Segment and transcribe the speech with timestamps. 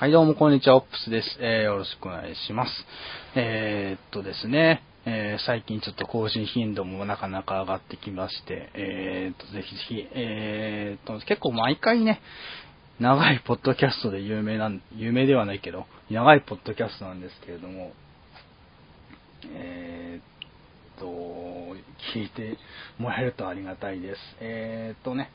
[0.00, 1.36] はい、どうもこんにちは、オップスです。
[1.40, 2.72] えー、よろしくお願いします。
[3.34, 12.22] えー、っとですね、えー、最近ちょっと更新頻度もなかなか上がってきまして、えー、っと、ぜひぜひ、えー、っと、結構毎回ね、
[12.98, 17.92] 長いポッドキャストで有名なん、有名ではないけど、長いポッドキャストなんですけれども、
[19.52, 21.04] えー、っと、
[22.14, 22.56] 聞いて
[22.96, 24.20] もらえるとありがたいです。
[24.40, 25.30] えー、っとね、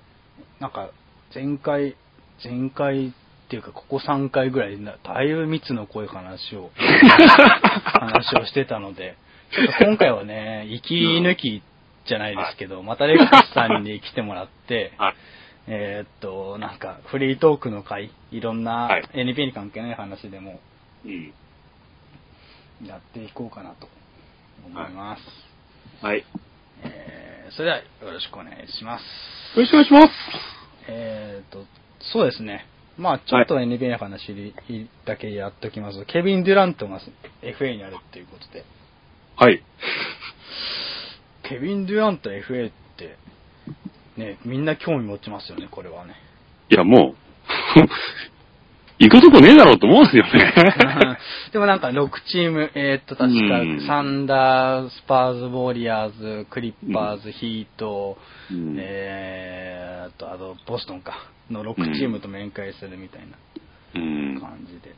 [0.59, 0.89] なんか、
[1.35, 1.95] 前回、
[2.43, 3.13] 前回
[3.45, 9.17] っていうか、ここ3回ぐらいな、だいぶ密の濃い話を、 話をしてたので、
[9.51, 11.61] ちょっと今回はね、息抜き
[12.05, 15.15] じゃないですけど、またレックスさんに来てもらって、はい。
[15.67, 20.59] えーっと、なんか、フリートークの回、いろんなはい NBA に関係ない話でも
[21.05, 21.33] うん。
[22.85, 23.87] やっていこうかなと
[24.65, 25.21] 思います。
[26.03, 26.19] はい。
[26.19, 26.23] よ
[26.83, 29.03] えーそれではよろしくお願いします。
[29.55, 30.11] ろしくお願いします。
[30.87, 31.65] えーっと、
[31.99, 32.65] そうですね。
[32.97, 34.53] まあちょっと NBA の話
[35.05, 37.01] だけやっときますと、ケビン・デュラントが
[37.41, 38.63] FA になるっていうことで、
[39.35, 39.61] はい。
[41.43, 43.17] ケビン・デュラント FA って、
[44.17, 46.15] ね、みんな興味持ちますよね、これはね。
[46.69, 47.15] いや、もう、
[48.97, 50.53] 行くとこねえだろうと思うんですよね。
[51.51, 58.17] でもなんか6チーム、えーっと、うん確か、サンダー、スパーズ、ウォリアーズ、クリッパーズ、ヒート、
[58.51, 63.37] うんえーっと、あと、ボストンか、の6チームと面会するみたいな
[63.95, 64.39] うん。
[64.39, 64.95] 感じで、や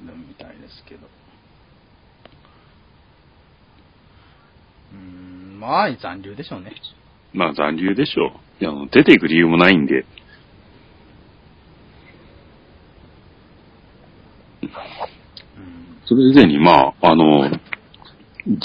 [0.00, 1.00] るみたいですけど。
[4.92, 4.98] うー
[5.56, 6.72] ん、まあ、残留でしょうね。
[7.32, 8.64] まあ残留でしょう。
[8.64, 10.00] いや、出ていく理由もないんで。
[10.00, 10.06] うん。
[16.06, 17.58] それ以前に、まあ、あの、デ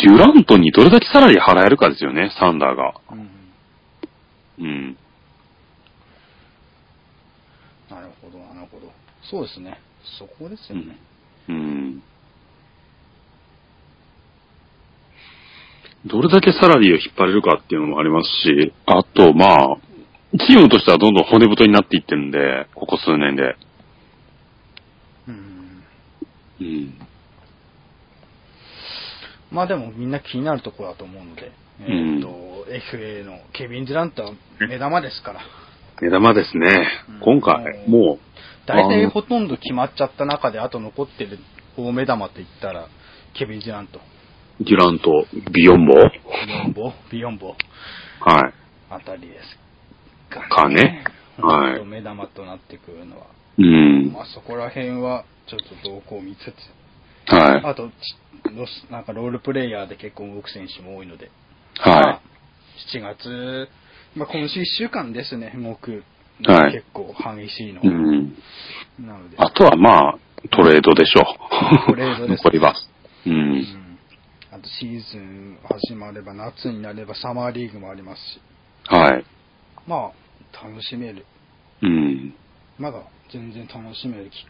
[0.07, 2.93] ュラントにどれだけサラリー払えるかですよね、サンダーが。
[3.11, 3.29] うん。
[4.59, 4.97] うん。
[7.89, 8.91] なるほど、なるほど。
[9.29, 9.79] そうですね。
[10.17, 10.97] そこですよね。
[11.47, 12.03] うん。
[16.05, 19.77] どれだけサラリーを引っ張れるかっていうのもありますし、あと、まあ、
[20.47, 23.57] チームとしてはどんどん骨太になっていってるんで、ここ数年で。
[25.27, 25.58] うん。
[26.59, 26.93] うん。
[29.51, 35.41] まあでもみんな気になるところだと思うので、えんっ、と、FA のケビン・デュラントは目玉ですから。
[36.01, 37.19] 目玉ですねうん。
[37.19, 38.19] 今回、もう、
[38.67, 41.39] 大体ほとんど決まっちゃった中で、あと残ってる
[41.77, 42.87] 大目玉と言ったら、
[43.33, 43.99] ケビン・デュラント、
[44.59, 45.93] デュラント、ビヨンボ？
[45.95, 47.47] ビヨンボ、ビヨンボ？
[47.49, 48.53] はい。
[48.89, 49.59] あたりです
[50.29, 51.03] かかね
[51.37, 53.27] はい目玉となってくるのは。
[53.57, 54.11] うん。
[54.11, 56.39] まあそこら辺は、ちょっと動向を見つ
[57.27, 57.61] つ、はい。
[57.65, 57.93] あと、ち
[58.55, 61.31] ロスなんかロールプレイヤーで結構動く選手も多いので、
[61.79, 62.21] は
[62.93, 63.69] 7月、
[64.15, 66.03] まあ、今週1週間ですね、動く、
[66.45, 67.87] はい結構激しいのい。
[67.87, 68.37] うん。
[68.99, 70.19] なので、あとはまあ、
[70.51, 71.87] トレードでしょう。
[71.87, 72.73] トレードですね 残りは。
[73.25, 73.29] う。
[73.29, 73.99] うんん
[74.51, 78.41] あとシーズン始まれば、夏になればサマーリーグもありますし、
[78.87, 79.25] はい。
[79.85, 81.25] まあ、楽しめる、
[81.81, 82.33] うん。
[82.79, 84.45] まだ全然楽しめるき、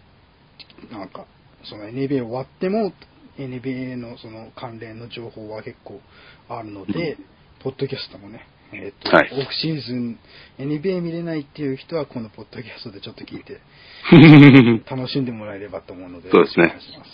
[0.91, 1.25] なんか、
[1.63, 2.93] その NBA 終わっても、
[3.37, 6.01] NBA のその関連の情報は結構
[6.49, 7.17] あるので、
[7.63, 10.19] ポッドキャストもね、えっ、と、はいオフシーズン
[10.59, 13.59] NBA 見れないっていう人は、このポッドキャストでちょっと聞いて、
[14.89, 17.11] 楽しんでもらえればと思うので、そうですねお願いします。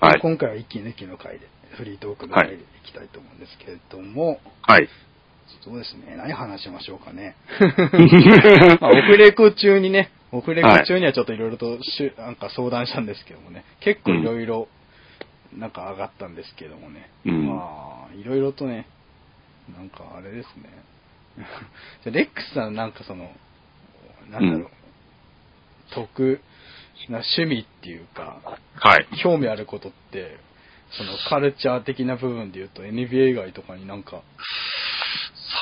[0.00, 4.88] はい今回は一気抜きの回で、フリートークの回でいきたいと思うんですけれども、はい。
[5.62, 7.34] そうですね、何話しましょうかね。
[8.80, 14.68] まあ、オフレコ中にね、オフレコ中にはちょっといろいろとしゅ、なんか相談したんですけどもね、結構いろいろ、
[15.56, 17.46] なんか上がったんですけどもね、うん。
[17.46, 18.86] まあ、いろいろとね、
[19.74, 20.70] なんかあれですね。
[22.04, 23.30] じゃあレックスさんなんかその、
[24.30, 24.68] なんだろう、うん。
[25.90, 26.40] 得
[27.08, 28.40] な趣味っていうか、
[28.74, 29.06] はい。
[29.22, 30.36] 興味あることって、
[30.90, 34.22] そのカルチャー的な部分で言うと NBA 以外とかになんか、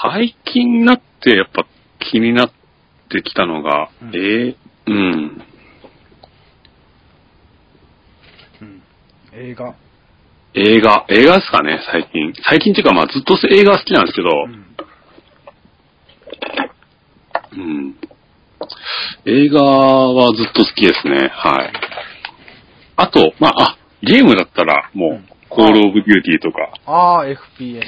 [0.02, 1.66] 最近になってやっぱ
[2.00, 2.65] 気になって
[3.22, 4.56] きたのが、うんえー
[4.86, 5.42] うん。
[8.60, 8.82] うん、
[9.32, 9.74] 映画、
[10.54, 12.32] 映画、映画ですかね、最近。
[12.48, 14.66] 最近っていうかまあずっと映画好きなんですけど、うん
[17.52, 17.96] うん。
[19.24, 21.28] 映画はずっと好きですね。
[21.32, 21.72] はい。
[22.96, 27.80] あと、まあ、あ、ゲームだったら、もう、うんコールオブデューティーとか、ああ、FPS、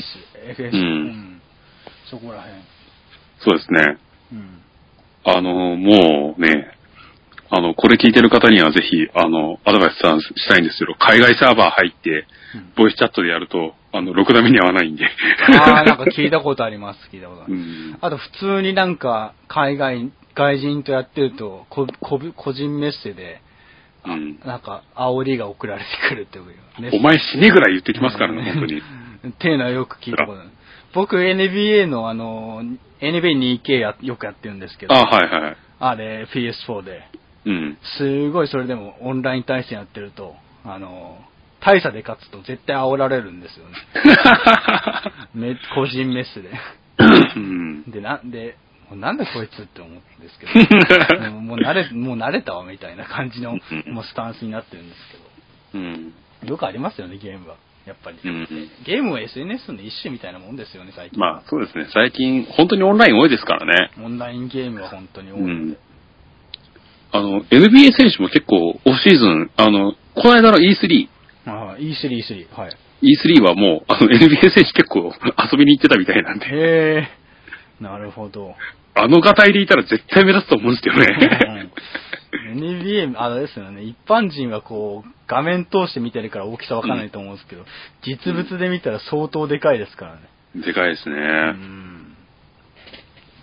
[0.56, 1.42] FS、うん
[2.08, 2.62] そこら辺。
[3.40, 3.98] そうですね。
[4.32, 4.62] うん。
[5.36, 6.68] あの、もうね、
[7.50, 12.24] あの、これ聞いてる方にはぜひ、あの、アドバイスさんしたいんですけど、海外サーバー入って、うん
[12.76, 15.04] ボイスチャットでやると、あの、ろくダメに合わないんで。
[15.60, 17.52] ああ、なんか聞いたことあります、聞いたことある。
[17.52, 17.98] うん。
[18.00, 23.42] あと普通になんか、海外、外人とやってると、ここ個人メッセで、
[24.06, 24.38] うん。
[24.46, 26.44] なんか、煽りが送られてくるっていう
[26.94, 28.78] お前死ねぐらい言ってきますからね、本当に。
[28.78, 30.50] っ ていうのはよく聞いたことある。
[30.94, 32.62] 僕 NBA のあの、
[33.00, 35.56] NBA2K やよくやってるんですけど、あ、はいはい。
[35.80, 37.02] あれ PS4 で、
[37.46, 37.78] うん。
[37.98, 41.18] すごいそれでもオンライン対戦やってると、あの、
[41.60, 43.74] 大差で勝つと絶対煽られるんですよね。
[45.34, 46.50] め個人メスで。
[47.36, 47.90] うん。
[47.90, 48.56] で、なんで、
[48.90, 55.00] もうなんだこいつって思うんですけど、で ももう慣れ、もう慣れたわみたいな感じの、うんもうスタンスになってるんです
[55.72, 56.14] けうん。
[56.44, 57.56] ど、よくありますよね、ゲームは。
[57.88, 58.18] やっぱり。
[58.22, 61.18] うんゲームは SNS の一種みたいなもんですよね、最近。
[61.18, 61.88] まあ、そうですね。
[61.92, 63.90] 最近、本当にオンライン多いですからね。
[64.04, 65.40] オンラインゲームは本当に多い。
[65.40, 65.76] うん。
[67.10, 71.08] あの、NBA 選手も結構、オフシーズン、あの、この間の E3、
[71.46, 72.76] ああ、E3、E3、はい。
[73.02, 75.12] E3 はもう、あの、NBA 選手結構
[75.52, 77.08] 遊びに行ってたみたいなんで、へえ、
[77.80, 78.54] なるほど。
[78.94, 81.06] あのガタイでいたら絶対目立つと思うんですけどね。
[81.62, 81.72] うん
[82.32, 87.64] NBA、あれですよね、一般人はこう、画面通して見てるから大きさわかんないと思うんですけど、
[88.02, 90.22] 実物で見たら相当でかいですからね。
[90.54, 91.16] でかいですね。
[91.16, 92.16] うん。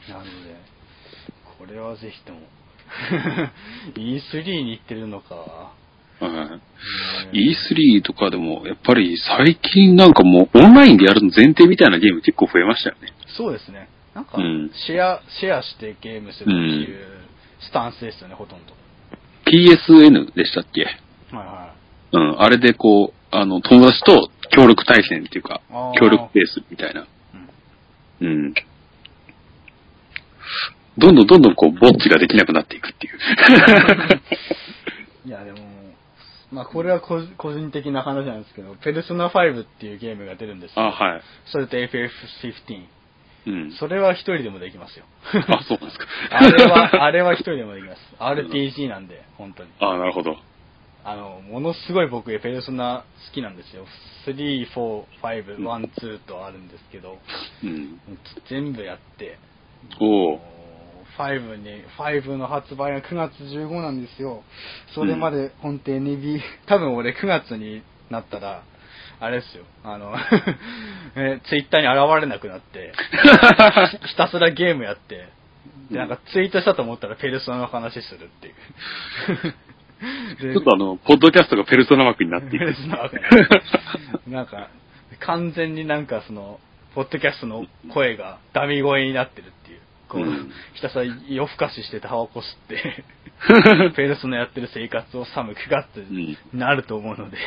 [0.09, 0.29] なので、
[1.57, 2.39] これはぜひとも。
[3.95, 5.35] E3 に行ってるのか。
[6.19, 6.59] は
[7.33, 7.38] い。
[7.38, 13.13] E3 とかでも、やっぱり最近なんかもうオンラインでやるの前提みたいなゲーム結構増えましたよね。
[13.38, 13.89] そうですね。
[14.13, 17.25] なんかうん、シェア、シェアしてゲームするっていう
[17.67, 18.73] スタンスですよね、ほとんど。
[19.45, 20.85] PSN でしたっけ？
[21.35, 21.73] はいは
[22.12, 22.41] うん。
[22.41, 25.62] あれでこう、あの、友達と協力対戦っていうか
[26.00, 27.01] 協力ベースみたいな。
[27.01, 27.06] い。
[28.21, 28.53] うんうん。
[30.97, 33.17] どんどんどんどんこう、ぼっちができなくなっていくっていう。
[35.27, 35.57] いや、でも、
[36.51, 40.85] まあ、これは個個人的な話なんですけど、ペルソナ5っていうゲームが出るんですよ。
[40.85, 41.21] あ、はい。
[41.47, 42.85] それと FF15。
[43.47, 43.71] うん。
[43.80, 45.06] それは一人でもできますよ。
[45.47, 46.06] あ、そうなんですか。
[46.31, 48.15] あれは、あれは一人でもできます。
[48.19, 49.69] RPG なんで、本当に。
[49.80, 50.38] あ、なるほど。
[51.03, 53.86] あの、ものすごい僕、ペルソナ好きなんですよ。
[54.25, 57.19] 3、4、5、1、2とあるんですけど、
[57.63, 58.00] うん。
[58.50, 59.38] 全部やって、
[60.00, 60.39] おお。
[61.18, 64.44] 5に、5の発売が9月15なんですよ。
[64.95, 68.63] それまで本当 NB、多分俺9月になったら、
[69.19, 70.13] あれですよ、あの、
[71.15, 72.94] えツイッターに現れなくなって、
[74.01, 75.29] ひ ひたすらゲームやって、
[75.89, 78.56] で、なんかツイートしたと思ったらペルソナの話するっていう。
[80.41, 82.75] でちょっとあの、ポッドキャストがペルソナ枠になっていくペル。
[82.75, 83.17] ソナ枠
[84.25, 84.69] になんか、
[85.19, 86.59] 完全になんかその、
[86.94, 89.79] ポッドキャストの声がダミ声になってるっていう。
[90.09, 93.03] こう、うんひたすら夜更かししてタバコ吸って、
[93.95, 97.38] ペルソナやってる生活を寒くがってんなると思うので、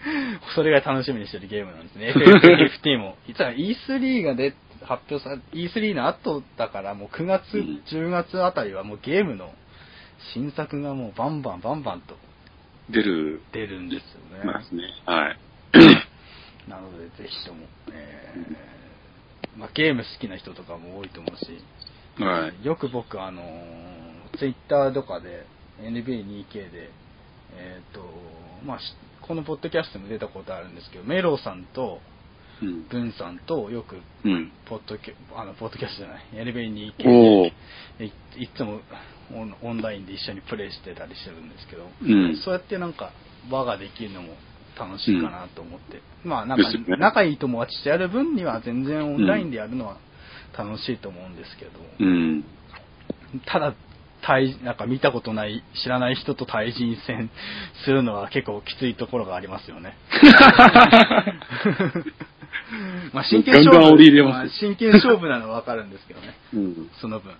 [0.54, 2.12] それが楽しみにしてるゲームなんですね。
[2.14, 3.16] FF15 も。
[3.26, 9.52] 実は E3 がで発表され、E3 の後だからもう9月、うん10月あたりはもうゲームの
[10.34, 12.16] 新作がもうバンバンバンバンと
[12.90, 13.42] 出る。
[13.52, 14.02] 出るんです
[14.32, 14.44] よね。
[14.44, 14.82] ますね。
[15.04, 15.38] はい。
[16.68, 21.62] なので、ぜひとも、えーまあ、ゲーム好きな人とかも多いと思うし、
[22.22, 22.66] はい。
[22.66, 23.42] よく僕、あの
[24.38, 25.46] ツイッターとかで
[25.82, 26.90] NBA2K で、
[27.56, 28.00] えっ、と、
[28.64, 28.82] まあ、し
[29.28, 32.00] このポッドキャストにも出たことあるんですけど、メロさんと
[32.60, 32.88] うん。
[32.88, 34.50] ブンさんとよく、うん。
[34.68, 37.50] ポッドキャあのポッドキャストじゃない、NBA2K おお。
[37.98, 38.80] でいいつも
[39.62, 42.36] オンラインで一緒にプレイしてたりしてるんですけど、うん。
[42.44, 43.12] そうやってなんか
[43.50, 44.34] 輪ができるのも
[44.78, 46.64] 楽しいかなと思って、まあなんか
[46.98, 49.98] 仲いい友達とやる分には全然オンラインでやるのは
[50.56, 51.70] 楽しいと思うんですけど、
[52.00, 52.44] うん。
[53.46, 53.74] ただ
[54.22, 57.30] 対なんか見たことない知らない人と対人戦
[57.84, 59.96] するのは結構きついところがありますよね。
[63.12, 66.90] まあ真剣勝ガンガン負まあ真剣勝負なのはわかるんですけどね、うん。
[67.00, 67.34] その分。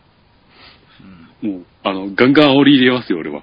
[1.43, 3.43] もう、あの、ガンガン煽り入れますよ、俺は。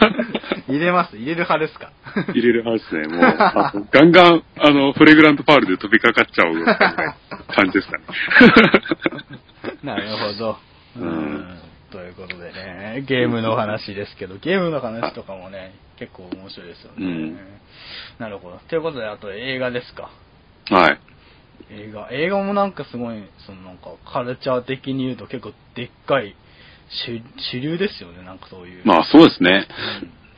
[0.68, 1.90] 入れます入れる派ですか
[2.34, 3.08] 入れる派ですね。
[3.08, 3.22] も
[3.80, 6.62] う、ガンガン、あの、フレグラントパールで飛びかかっちゃう
[7.54, 8.04] 感じですかね。
[9.82, 10.58] なるほど。
[10.98, 11.58] ううんん。
[11.92, 16.96] ということでね、ゲームの話ですけど、ゲームの話とかもね、結構面白いですよね。
[16.98, 17.38] うん
[18.18, 18.58] なるほど。
[18.68, 20.10] ということで、あと映画ですか。
[20.70, 21.00] はい。
[21.70, 22.08] 映画。
[22.10, 26.34] 映画もなんかすごい、そのなんか、カルチャー的に言うと結構でっかい
[27.06, 27.22] 主
[27.52, 28.86] 主流ですよね、なんかそういう。
[28.86, 29.66] まあ、そうですね。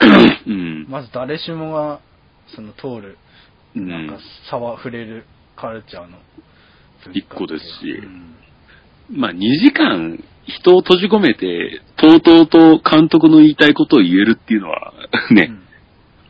[0.00, 0.86] うんうん。
[0.90, 2.00] まず誰しもが、
[2.54, 3.18] その通る、
[3.76, 4.18] うんなんか
[4.50, 5.24] 差は触れる
[5.56, 6.18] カルチャーの
[7.12, 8.34] 一個ですしうん
[9.10, 14.92] まあ、2時間人を閉じ込めて、とうとうと監督の言いたいことを言えるっていうのは、
[15.30, 15.64] ね、うん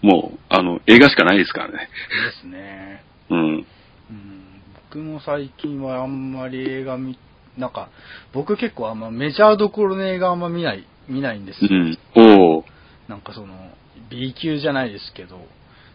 [0.04, 1.72] もう、あの、映画しかないですからね。
[1.72, 1.88] で
[2.42, 3.02] すね。
[3.30, 3.38] うん。
[3.38, 3.66] うん
[4.90, 7.18] 僕も最近はあんまり映画見
[7.56, 7.88] なんか、
[8.32, 11.68] 僕結構あんまメジャーどころの映画あんま見ない、見ないんですよ。
[11.70, 11.98] うん。
[12.16, 12.64] おー。
[13.08, 13.54] なんかその、
[14.10, 15.36] B 級じゃないですけど、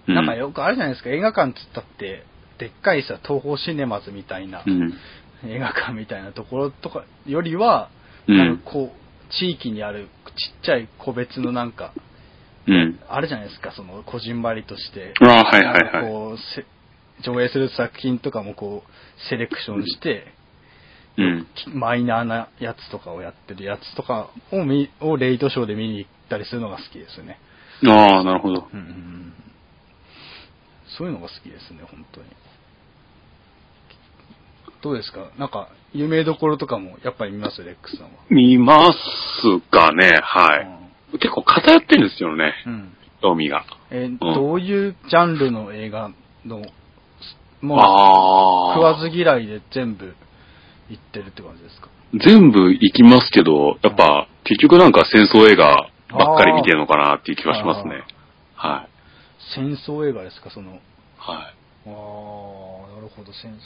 [0.08, 2.24] うんなんかよくあるじゃないですか、映画館つったって、
[2.58, 4.94] でっかいさ、東宝シネマズみたいな、うん。
[5.46, 7.90] 映画館みたいなところとかよりは、
[8.28, 11.94] うんこう、地域にあるちっちゃい個別のなんか、
[12.68, 13.00] うん。
[13.08, 15.14] あるじゃないですか、その、こじんまりとして。
[15.22, 16.08] ああ、はいはいなんかはい。
[16.08, 16.66] こうせ
[17.24, 20.28] 上映する作品とかもこう、セレクションして、
[21.18, 21.48] うん。
[21.74, 27.40] マイナーなやつとかをやってるやつとかを見をレイトショーで見に行ったりするのが好きですよね。
[27.86, 28.68] ああ、なるほど。
[28.72, 29.34] うんうんうん
[30.98, 32.28] そういうのが好きですね、本当に。
[34.82, 35.28] どうですか？
[35.38, 37.64] なんか、有名どころとかもやっぱり見ます？
[37.64, 38.12] レックスさんは。
[38.30, 40.58] 見ますかね、は
[41.14, 41.18] い。
[41.20, 42.74] 結構偏ってるんですよね、うん。
[42.74, 43.66] うん興味が。
[43.92, 46.10] えーどういうジャンルの映画
[46.46, 46.62] の、
[47.62, 47.80] もう。
[48.76, 50.16] 食わず嫌いで全部
[50.90, 51.90] 行ってるって感じですか？
[52.14, 58.04] 全部行きますけど、やっぱ、結局なんか戦争映画ばっかり見てるのかなっていう気がしますね。
[58.56, 58.90] はい。
[59.54, 60.50] 戦争映画ですか？
[60.50, 60.80] その、
[61.18, 61.56] はい。
[61.96, 63.58] ああ、なるほど、戦争。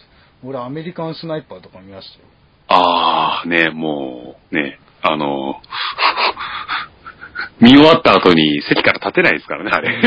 [0.43, 2.25] 俺、アメリカンスナイパーとか見ましたよ。
[2.67, 5.61] ああ、ね、もう、ね、あの、
[7.59, 10.01] 見終わった後に席から立てないですからね、あれ。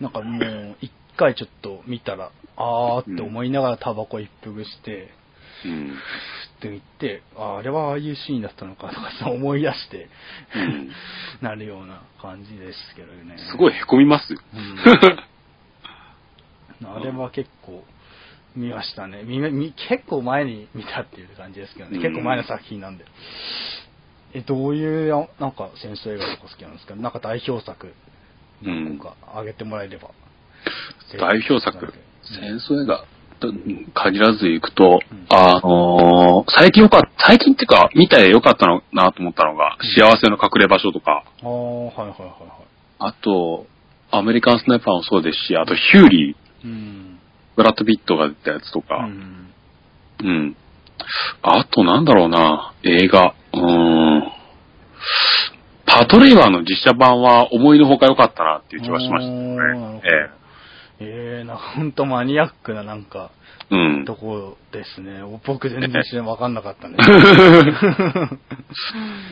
[0.00, 5.12] なんかもう、一回ちょっと見たら、あーって思いながらタバコ一服して、
[5.64, 5.98] うん。
[6.58, 10.08] って言って、あーあれはああいうシーンだったのかとか思い出して、
[10.54, 10.90] うん
[11.42, 13.36] なるような感じですけどね。
[13.50, 14.40] すごい凹みますよ。
[14.54, 14.78] うん
[16.86, 17.84] あれは結構
[18.56, 19.22] 見ましたね。
[19.24, 21.96] みみ結構前に見たっていう感じですけどね。
[21.96, 23.04] うん結構前の作品なんで。
[24.34, 26.96] え、どういう、なんか戦争映画とか好きなんですか？
[26.96, 27.94] なんか代表作、
[28.62, 30.10] 何個か挙げてもらえれば。
[31.18, 31.92] 代表作、うん
[32.26, 33.04] 戦争映画
[33.38, 33.52] と
[33.92, 42.30] 限らず行くと、うんあのー最近よかった、最近っていうか、見てよかったのなと思ったのが、幸せの隠れ場所とか、ああ、はいはいはいはい。
[43.00, 43.66] あと、
[44.10, 46.43] アメリカンスナイパーもそうですし、あとヒューリー、うん。
[47.56, 49.52] ブラッド・ピットが出たやつとうか、ん。
[50.22, 50.56] うん。
[51.42, 54.32] あとなんだろうな、映画、うーん。
[55.86, 60.00] パトレイバーの実写版は思いのほか良かったなっていう気がしましたねなるほど。
[61.00, 63.30] ええなんかほんとマニアックななんか、
[63.70, 64.04] ええうん。
[64.04, 65.20] ところですね。
[65.46, 66.96] 僕全然知らわかんなかったね。
[66.98, 67.02] う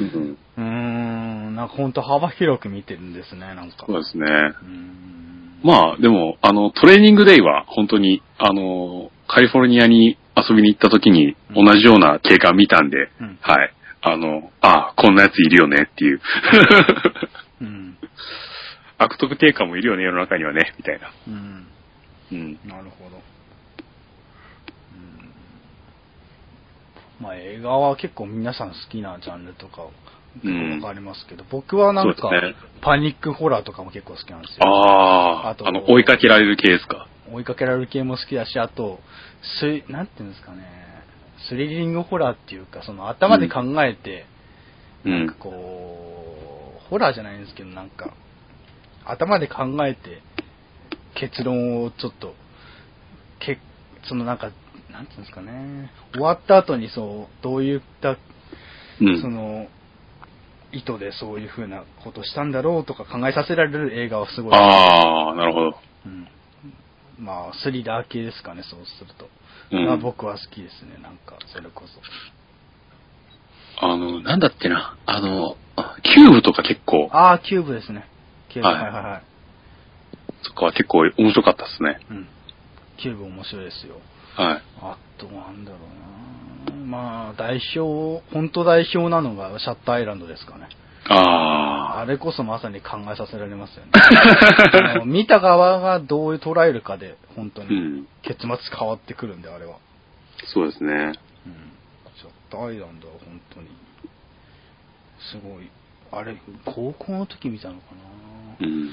[0.05, 3.87] ん うーん、なんかほんと幅広く見てるんですね、なんか。
[3.87, 4.27] そうですね。
[4.27, 13.73] うーんまあ、でも、あの、トレーニングデイは本当に、あの、カリフォルニアに遊びに行った時に同じような景観見たんで、うんはい。
[14.03, 16.21] あの、ああ、こんなやついるよねっていう。
[17.63, 17.97] うん。
[18.99, 21.13] 悪徳定価もいるよね、世の中にはね、みたいな。
[21.29, 21.67] うん。
[22.33, 22.59] うん。
[22.65, 23.17] なるほど。
[23.17, 23.23] うん
[27.21, 29.87] まあ映画は結構皆さん好きなジャンルとか
[30.45, 34.67] うんわかりますけど、僕はなんか、ねパニックホラーとかも結構好きなんですよ。
[34.67, 37.07] ああ、あとあの、追いかけられる系ですか？
[37.33, 38.99] 追いかけられる系も好きだし、あと、
[39.61, 40.65] スリなんていうんですかね、
[41.49, 44.27] スリリングホラーっていうか、その頭で考えて、
[45.05, 45.35] うんなんか。
[45.35, 48.11] こう、ホラーじゃないんですけど、なんか、
[49.05, 50.23] 頭で考えて、
[51.15, 52.35] 結論をちょっと、
[53.39, 53.59] け
[54.05, 54.51] そのなんか、
[54.91, 58.17] なんていうんですかね、終わった後にそう、どういった、
[59.01, 59.21] うん。
[59.21, 59.69] その、
[60.73, 64.55] 意図でそういう風なことしたんだろうとか考えさせられる映画はすごい。
[64.55, 65.77] ああ、なるほど。
[66.07, 66.29] うん、
[67.19, 69.29] まあ、スリラー系ですかね、そうすると。
[69.71, 73.87] うんまあ、僕は好きですね、なんか、それこそ。
[73.87, 74.97] あの、なんだっけな。
[75.07, 75.57] あの、
[76.03, 78.07] キューブとか結構、ああ、キューブですね。
[78.51, 79.23] キューブ、は、はいいはいはい
[80.45, 82.01] そこは結構面白かったですね。
[82.11, 82.29] うん。
[82.99, 83.97] キューブ面白いですよ。
[84.37, 84.63] はい。
[84.81, 85.87] あと、なんだろうな
[86.93, 90.69] まあ、代表、本当代表なのがシャッターアイランドですかね。
[91.09, 93.93] ああれこそまさに考えさせられますよね。
[95.11, 98.07] 見た側がどう捉えるかで、本当にん。
[98.21, 99.79] 結末変わってくるんで、あれは。
[100.45, 100.93] そうですね。
[100.93, 101.13] うん。
[102.15, 103.69] シャッターアイランドは本当に、
[105.19, 105.71] すごい。
[106.13, 107.81] あれ、高校の時見たのか
[108.61, 108.91] なうん。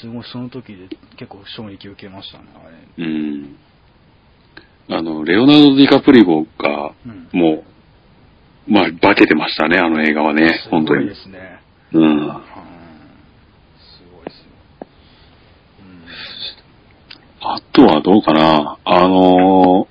[0.00, 2.70] すごい、その時で結構衝撃受けましたね、あ
[3.00, 3.04] れ。
[3.04, 3.56] うん。
[4.88, 7.28] あの、レオナルド・ディカプリゴが、うん。
[7.32, 7.64] も
[8.68, 11.20] う、まあ、化けてましたね、あの映画はね、す本当にごいで。
[11.20, 11.60] すね。
[11.92, 12.02] うん。
[12.02, 12.18] うん。
[12.18, 14.44] すごいですよ。
[17.40, 19.88] あとはどうかなあの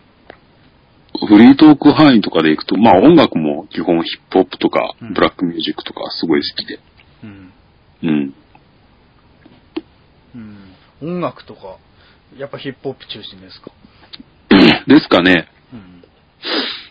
[1.28, 6.80] フリートーク範囲とかでいくと、まあ音楽も基本ヒップホップとか、うんブラックミュージックとかすごい好きで。
[7.24, 7.54] うん。
[8.04, 8.34] うん。
[10.34, 11.18] うん。
[11.18, 11.78] 音楽とか、
[12.38, 13.72] やっぱヒップホップ中心ですか？
[14.88, 15.48] ですかね。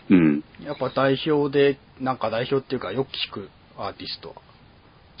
[0.09, 0.17] うん。
[0.17, 0.43] うん。
[0.65, 4.35] やっぱ代表で、なんか代表っていうかよく聞くアーティストは。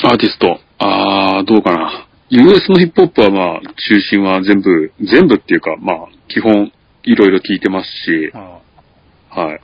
[0.03, 0.59] アーティスト。
[0.79, 2.07] あー、どうかな。
[2.29, 5.97] US のヒップホップはまあ、中心は全部、全部っていうか、まあ、
[6.29, 6.71] 基本、
[7.03, 8.61] いろいろ聞いてますし、あ
[9.33, 9.61] はい。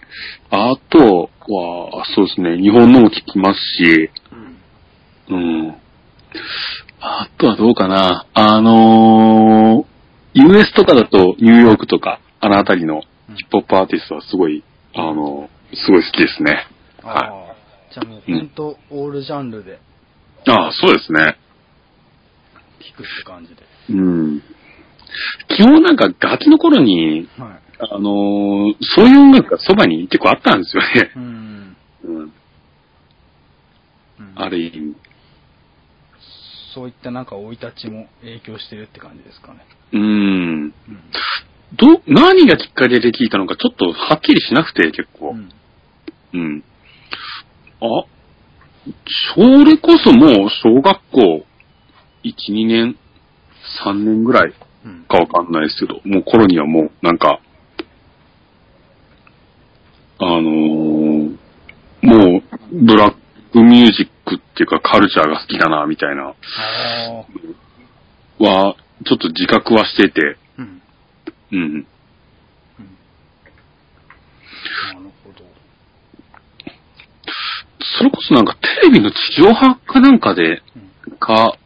[0.50, 4.36] あとは、そうですね、日本のも聞きますし、あ
[5.30, 5.68] うん。
[5.68, 5.76] うん。
[7.00, 8.26] あとはどうかな。
[8.34, 14.63] あのー、US とかだとニューヨークとか、あのあたりのヒップホップアーティストはすごい、
[14.94, 16.67] あのすごい好きですね。
[17.03, 17.56] ああ。
[17.94, 19.79] じゃあもうほんとオールジャンルで
[20.48, 21.38] ああ、そうですね。
[22.79, 23.62] 聞くって感じで。
[23.89, 24.41] うん。
[25.50, 27.60] 基本なんかガキの頃に、はい。
[27.79, 31.12] あのーそういう音楽がそばに結構あったんですよね。
[31.15, 31.77] うん。
[32.03, 32.22] うん。
[32.22, 32.34] うん
[34.36, 34.96] ある意味。
[36.74, 39.65] そういったなんか生い立ちも影響してるって感じですかね。
[39.94, 40.01] うん。
[40.01, 40.06] う
[40.65, 40.74] ん。
[41.74, 45.32] ど、何がきっかけで聞いたのかちょっとはっきりしなくて結構。
[45.32, 45.50] うん。
[46.34, 46.64] うん。
[47.82, 48.06] あ、
[49.36, 51.46] それこそもう小学校
[52.24, 52.98] 1、2年、
[53.84, 54.54] 3年ぐらい
[54.86, 55.04] うん。
[55.08, 57.40] かわかんないですけど、もう頃にはもうなんか、
[60.20, 61.38] あのー
[62.02, 63.16] もうブラッ
[63.52, 66.34] クミュージックっていうかカルチャーが好きだな、みたいな。
[68.40, 70.82] は、ちょっと自覚はしてて、うん。
[71.51, 71.74] うん。
[71.74, 71.80] な
[74.94, 75.46] るほど。
[77.98, 80.62] それこそなんかテレビの地上波かなんかで、
[81.08, 81.18] うん。
[81.18, 81.58] か、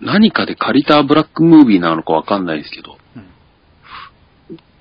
[0.00, 3.24] 何かで借りたブラックムービーなのかわかんないですけど、うん。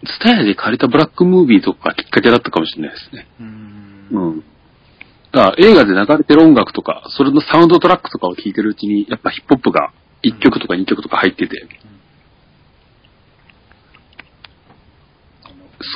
[0.05, 3.27] ツタヤで借りたブラックムービーとかがきっかけだったかもしれないですね。
[3.39, 4.07] うーん。
[4.11, 4.43] うん。
[5.31, 9.91] だから映画で流れてる音楽とか、それのサウンドトラックとかを聴いてるうちに、やっぱヒップホップが
[10.23, 11.67] 1曲とか2曲とか入ってて、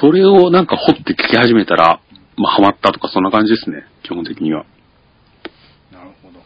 [0.01, 2.01] それをなんか掘って聴き始めたら、
[2.38, 4.65] まあハマったとかそんな感じですね、基本的には。
[5.91, 6.39] なるほど。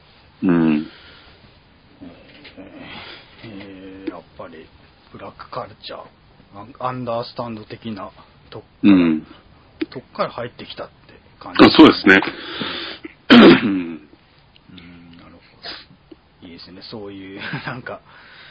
[0.43, 0.87] うん。
[3.43, 4.65] えー、やっぱり、
[5.11, 6.05] ブラックカルチャー、
[6.79, 8.11] アンダースタンド的な
[8.49, 9.27] とこから、うん。
[9.89, 10.93] とこから入ってきたって
[11.39, 12.21] 感あじそうですね。
[13.29, 15.39] うんうん、なるほ
[16.41, 16.47] ど。
[16.47, 18.01] いいですね、そういう、なんか、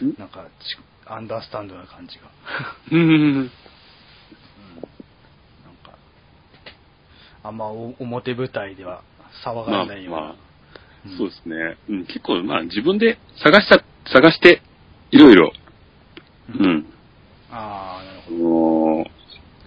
[0.02, 2.30] んなんか、ちアンダースタンドな感じが。
[2.92, 3.00] うん。
[3.00, 3.48] うん、なん
[5.84, 5.96] か、
[7.42, 9.02] あんまお表舞台では
[9.44, 10.20] 騒がまあれないような。
[10.20, 10.36] まあ、
[11.16, 11.76] そうですね。
[11.88, 14.62] うん、結構まあ自分で探した、探して、
[15.10, 15.52] いろいろ、
[16.58, 16.86] うんうん。
[17.50, 19.10] ああ、なるあほど。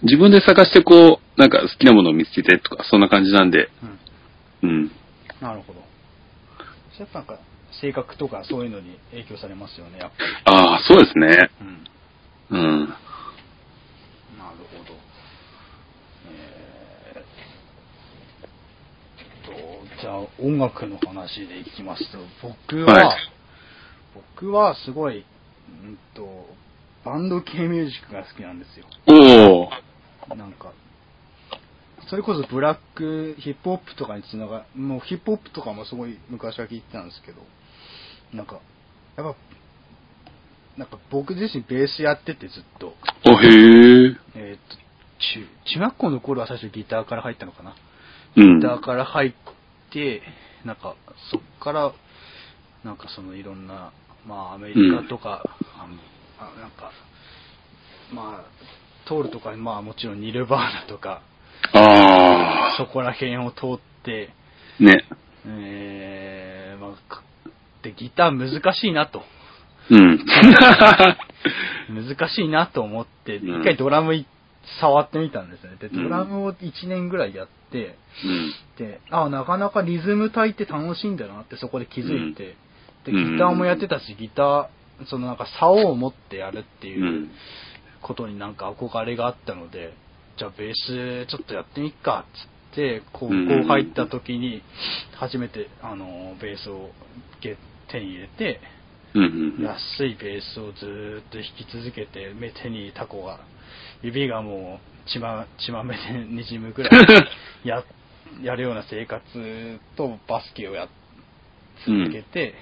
[0.02, 3.70] 自分で探してこう、なんか好きなものを見つけてとか、そんな感じなんで、
[4.62, 4.92] うん、うん。
[5.40, 5.80] なるほど。
[6.98, 7.38] やっぱなんか、
[7.80, 10.30] 性格とかそういうのに影響されますよね、やっぱり。
[10.44, 11.50] ああ、そうですね。
[12.50, 12.56] うん。
[12.56, 12.80] うん。
[12.80, 12.96] なる
[14.78, 14.94] ほど。
[16.30, 17.24] えーっ
[19.46, 23.18] と、じゃあ音楽の話でいきますと、僕は、はい
[24.36, 25.24] 僕はすごい、
[25.68, 26.46] うんと、
[27.04, 28.86] バンド系ミュージックが好きなんですよ。
[29.08, 30.36] おー。
[30.36, 30.72] なんか、
[32.10, 37.40] それこそブラックヒップホップとかにつなが、もうヒップホップとかもすごい昔は聞いてたんですけど、
[38.34, 38.60] なんか、
[39.16, 39.34] やっぱ、
[40.76, 42.94] なんか僕自身ベースやっててずっと、
[43.26, 44.16] おへー。
[44.34, 44.76] えーっと、
[45.18, 47.74] 中、中学校の頃は最初ギターから入ったのかな。
[48.36, 48.60] うん。
[48.60, 49.32] ギターから入っ
[49.94, 50.22] て、
[50.64, 50.96] なんか、
[51.30, 51.92] そっから、
[52.84, 53.92] なんかそのいろんな、
[54.26, 55.42] まあアメリカとか、
[55.78, 55.86] あ
[56.38, 56.90] あなんか、
[58.12, 61.22] まあ、通るとか、まあもちろんニルバーナとか、
[61.72, 64.30] あそこら辺を通って、
[64.80, 64.82] あ。
[64.82, 65.04] ね。
[65.46, 67.22] えー、まあ、か
[67.82, 69.22] で、ギター難しいなと。
[69.90, 70.24] うん。
[71.88, 74.26] 難しいなと思って、うん一回ドラムい
[74.80, 75.76] 触ってみたんですね。
[75.80, 78.52] で、うんドラムを1年ぐらいやって、うん。
[78.78, 82.56] で、あなかなかリズム隊って楽しいんだなってそこで気づいて、
[83.04, 84.66] で、うんギターもやってたし、ギター、
[85.06, 86.90] そのなんか竿を持ってやるってう。
[86.90, 87.30] いうん
[88.04, 89.94] ことになんか憧れがあったので、
[90.36, 93.32] じゃあベースちょっとやってみっかっつって、高校
[93.66, 94.62] 入った時に
[95.16, 96.90] 初めてあのベースを
[97.40, 97.56] ゲ
[97.90, 98.60] 手に入れて。
[99.16, 103.38] 安いベースをずーっと弾き続けて、目手にタコが、
[104.04, 106.92] 指がもう血ま血まめで滲むぐらい
[107.64, 107.82] や
[108.42, 109.22] やるような生活
[109.96, 110.88] とバスケをや
[111.86, 112.54] 続けて、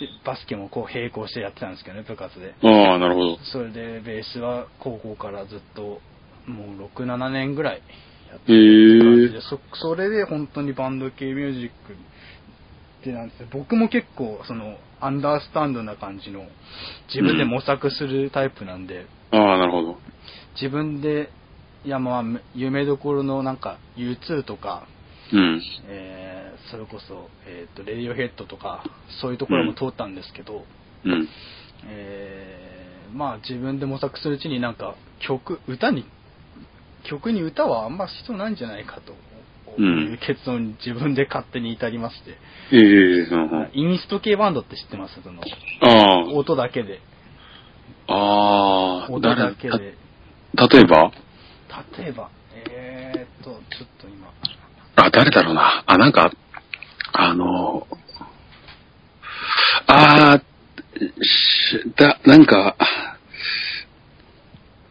[0.00, 2.54] でバスケもこう並行してやってたんですけどね、部活で。
[2.62, 3.38] ああ、なるほど。
[3.38, 6.00] それでベースは高校からずっと
[6.46, 7.82] もう6、7年ぐらい
[8.30, 9.40] やってへる感じで、え。
[9.40, 16.46] そそれで本当にバンド系ミュージックってなんですよ僕も結構そのアンダースタンドな感じの
[17.08, 19.98] 自分で模索するタイプなんで、ああ、なるほど。
[20.60, 21.30] 自分で
[21.84, 24.86] いや、まあ、有名どころのなんか U2 とか、
[25.32, 25.60] うん。
[25.86, 28.84] えーそれこそ、えっ、と、レディオヘッドとか、
[29.20, 30.64] そういうところも通ったんですけど、
[31.04, 31.28] うん。
[31.88, 36.04] えーまあ自分で模索するうちになんか曲、歌に、
[37.04, 39.12] 曲に歌はあんま必要ないんじゃないかと
[39.76, 42.30] うんいう結論に自分で勝手に至りまして、
[42.72, 43.70] ええうんうん。
[43.74, 45.20] インスト系バンドって知ってます？
[45.22, 45.42] その、
[45.82, 47.00] あ音だけで。
[48.08, 48.14] あ。
[48.14, 49.10] ああ。
[49.10, 49.94] 音だけ誰で。
[50.56, 51.12] た例えば？
[51.98, 52.30] 例えば、
[52.68, 54.28] えーっと、ちょっと今、
[54.96, 55.82] あ、誰だろうな。
[55.86, 56.30] あ、なんか、
[57.12, 57.86] あの、
[59.86, 60.42] あー
[61.22, 62.76] しだ、なんか、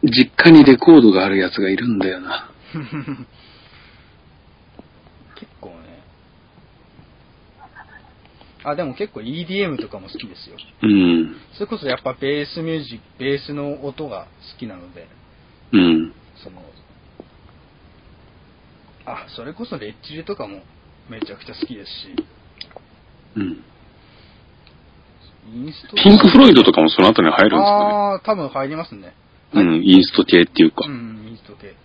[0.02, 2.50] 実家にレコードがあるやつがいるんだよな。
[5.34, 5.74] 結構ね、
[8.64, 10.56] あ、でも結構 EDM とかも好きですよ。
[10.82, 11.36] うん。
[11.54, 15.06] それこそやっぱベースミュージック、ベースの音が好きなので、
[15.72, 16.14] うん。
[16.42, 16.62] その、
[19.06, 20.62] あ、それこそレッチリとかも
[21.10, 22.16] めちゃくちゃ好きですし、
[23.36, 23.64] うん。
[25.52, 27.84] インストピンク・フロイドとかもその後に入るんですかね。
[27.84, 29.14] ああ、多分入りますね。
[29.52, 30.90] うん、インスト系っていうかう。
[30.90, 31.76] ん、インスト系。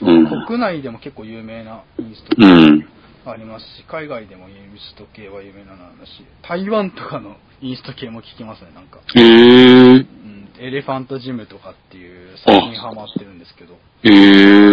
[0.00, 0.46] うん。
[0.46, 2.36] 国内でも結構有名なインスト系。
[2.36, 2.88] うん。
[3.32, 9.00] ありますし、海外でもインスト系は有名なのあるし、台湾とかのインスト系も聞きますね、なんか。
[9.14, 13.78] へえうん、エレファントジムとかっていう最近ハマってるんですけど、へ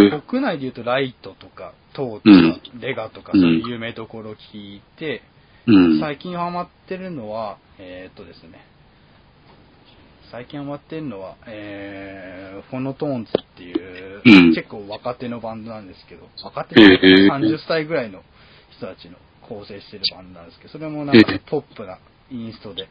[0.07, 2.79] え国内で言うとライトとか、トーとか、うん。
[2.79, 5.21] レガとか、うんそういう有名どころを聞いて、
[5.67, 5.99] うん。
[5.99, 8.65] 最近ハマってるのは、えー、っとですね、
[10.31, 14.53] 最近ハマってるのは、えー、フォノトーンズっていう、うん。
[14.53, 16.87] 結構若手のバンドなんですけど、若手へ
[17.27, 18.21] のー30歳ぐらいの
[18.77, 21.99] 人たちの構成してるバンドなんですけど、それもなんかポップな
[22.31, 22.87] インストで、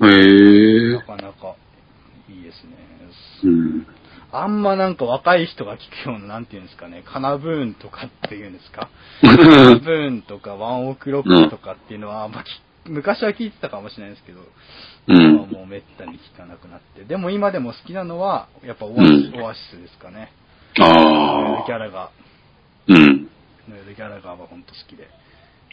[0.00, 1.56] なかなか
[2.28, 2.76] いいですね。
[3.44, 3.86] うん。
[4.30, 8.90] あんまなんか若い人が聞くような、なんていうんですかね、カナブーンとかっていうんですか、
[9.22, 12.48] カナブーンとかワンオクロックとかっていうのは、まあ、き
[12.84, 14.46] 昔は聞いてたかもしれないですけど、うん
[15.08, 17.04] 今はもうめったに聞かなくなって。
[17.04, 18.96] でも今でも好きなのは、やっぱオア
[19.54, 20.32] シ,、スですかね。
[20.78, 21.66] ああ。
[21.66, 22.10] ギャラガ
[22.88, 23.28] うん。
[23.68, 23.70] ー。
[23.70, 25.08] ノエル・ギャラガーは本当好きで。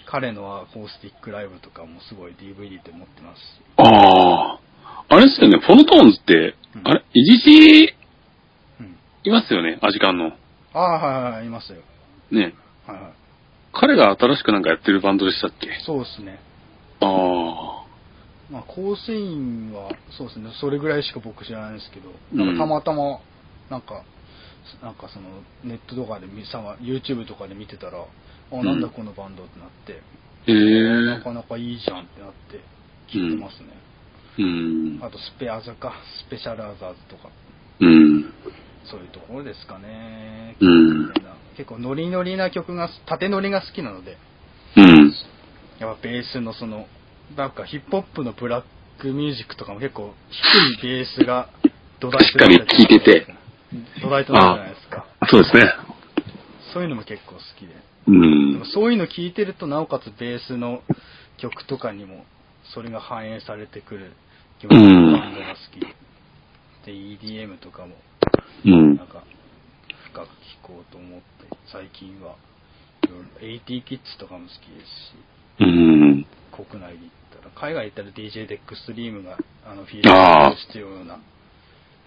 [0.08, 3.44] 彼のアコースティックライブとかもすごい DVD で持ってますし。
[3.78, 4.60] ああ。
[5.08, 7.94] あれですよね、フォノトーンズって、うんあれ、イジジ
[8.80, 8.98] うん。
[9.24, 10.32] いますよね、アジカンの。
[10.74, 11.80] ああ、はいはいはい、いますよ。
[12.32, 12.54] ね。
[12.86, 13.14] はいはい。
[13.74, 15.68] 彼が新しくなんかやってるバンドでしたっけ？
[15.86, 16.40] そうですね。
[17.02, 17.86] ああ。
[18.52, 23.20] まあ、構成員は、そうですね、それぐらいしか僕知らないんですけど、うんなんかたまたま、
[23.72, 24.04] なんか、
[24.82, 25.30] なんかその、
[25.64, 28.06] ネットとかで見、さ YouTube とかで見てたら、
[28.52, 30.02] あ、なんだこのバンドってなって、
[30.52, 32.60] へえなかなかいいじゃんってなって、
[33.10, 33.70] 聞いてますね。
[34.38, 35.00] うん。
[35.02, 35.94] あと、スペアザか、
[36.28, 37.30] スペシャルアザーズとか、
[37.80, 38.34] うん。
[38.86, 40.56] そういうところですかね。
[40.60, 41.14] うん
[41.58, 44.18] 結構ノリノリな曲が、縦ノリが好きなので、
[44.76, 45.14] うん。
[45.80, 46.88] やっぱベースのその、
[47.38, 50.14] なんかヒップホップのブラックミュージックとかも結構
[50.82, 51.50] 低いベースが
[52.00, 53.45] 土台っかり聴いてて。
[54.02, 55.06] 土台となるじゃないですか。
[55.30, 55.74] そうですね。
[56.74, 57.74] そういうのも結構好きで。
[58.08, 58.66] うん。
[58.74, 60.82] そういうの聞いてると、なおかつベースの
[61.38, 62.26] 曲とかにも、
[62.74, 64.12] それが反映されてくる
[64.62, 65.96] 曲のバンドが好きで。
[66.86, 67.96] で、EDM とかも、
[68.66, 69.08] うんなん。
[69.08, 69.24] か、
[70.12, 70.32] 深く聴
[70.64, 71.26] こうと思って、
[71.72, 72.36] 最近は、
[73.40, 75.16] 80キッズとかも好きですし、
[75.60, 76.26] うん。
[76.52, 77.12] 国内で言っ
[77.42, 81.20] たら、海外行ったら DJ デックストリームが、あの、フィールドあーとしてるような、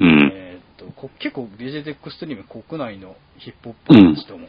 [0.01, 0.33] うん。
[0.33, 4.49] えーっと、こ結構デックストリーム国内のヒップホップの人も、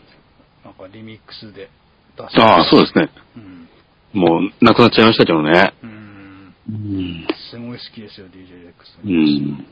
[0.63, 1.69] なんかリミックスで
[2.17, 3.09] 出してああ、そうですね。
[3.35, 3.69] うん。
[4.13, 5.73] もう、なくなっちゃいましたけどね。
[5.83, 6.55] うん。
[6.69, 7.27] うん。
[7.51, 9.50] すごい好きですよ、DJ デックストリーム。
[9.50, 9.65] うん。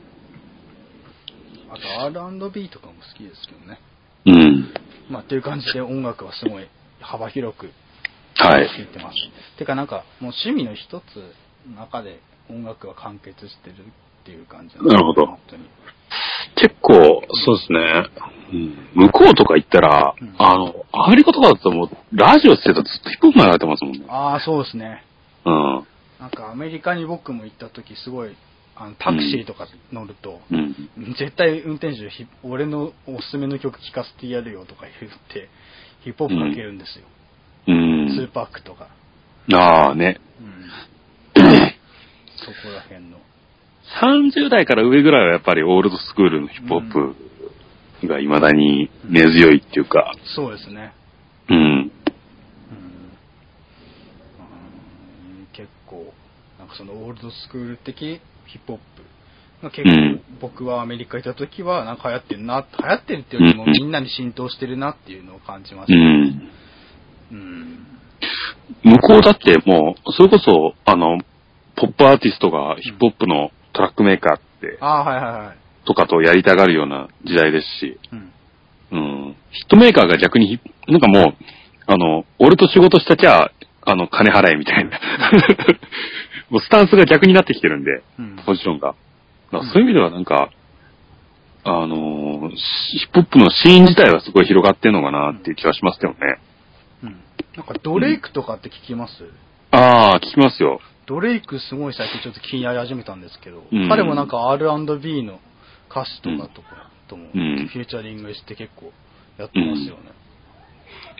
[1.70, 3.78] あと R&B とかも好きですけどね。
[4.26, 4.72] うん。
[5.10, 6.68] まあ、っていう感じで音楽はすごい
[7.00, 7.70] 幅広く
[8.36, 8.68] はい。
[8.68, 9.16] 聴いてます。
[9.58, 11.16] てかなんか、もう趣味の一つ
[11.68, 13.76] の中で音楽は完結してる
[14.28, 15.64] っていう感じなるほど本当に。
[16.56, 17.78] 結構、そうですね。
[18.52, 24.04] うん向こうとか行ったら、うんあの、アメリカとかだともう、ラジオしてたらずっとヒップホップ流れてますもんね。
[24.08, 25.04] ああ、そうですね。
[25.44, 25.86] うん。
[26.18, 28.36] なんかアメリカに僕も行った時すごい、
[28.74, 30.74] あのタクシーとか乗ると、うん。
[31.18, 35.48] 絶対運転手ヒ俺のおすすめの曲聴かせてやるよとか言って、
[36.04, 37.04] ヒップホップかけるんですよ。
[37.66, 37.70] うん。
[38.14, 38.88] ツーパックとか。
[39.52, 40.20] ああね。
[40.40, 40.70] うん。
[42.38, 43.18] そこら辺の。
[44.02, 50.92] 30代から上ぐらいはやっぱりオールドスクールのヒップホップが未だに根強いっていうか、そうですね。
[51.48, 51.56] うん。
[51.56, 51.62] うん。
[51.62, 51.90] うん
[55.52, 56.12] 結構、
[56.58, 59.02] なんかそのオールドスクール的ヒップホップ
[59.70, 65.92] 結構、うん僕はアメリカ行った時は、なんか流行ってるな、流行ってるっていうよりもうんみんなに浸透してるなっていうのを感じました。
[65.92, 65.96] うた。
[65.96, 66.48] ん。
[67.32, 67.86] うん。
[68.84, 71.18] 向こうだってもう、それこそ、あの、
[71.74, 75.56] ポップアーティストがヒップホップのトラックメーカーって、ああ、はいはいはい。
[75.86, 78.32] とかとやりたがるような時代ですし、うん。
[78.90, 79.36] うん。
[79.52, 81.34] ヒットメーカーが逆にヒ、なんかもう、
[81.86, 84.98] あの、俺と仕事したきゃ、あの、金払えみたいな。
[86.50, 88.36] もうスタンスが逆になってきてるんで、うん。
[88.44, 88.96] ポジションが。
[89.52, 90.50] そういう意味ではなんか、
[91.64, 96.18] あのーヒップホップのシーン自体はすごい広がってんのかなっていう気はしますけどね。
[97.04, 97.20] うん。
[97.56, 99.24] なんかドレイクとかって聞きます、
[99.70, 100.80] ああ、聞きますよ。
[101.08, 105.40] ドレイクすごい最近ちょっと気になり始めたんですけど、うん彼もなんか R&B の
[105.90, 108.92] 歌詞とかとかともフうんューチャリングして結構
[109.38, 110.12] やってますよね。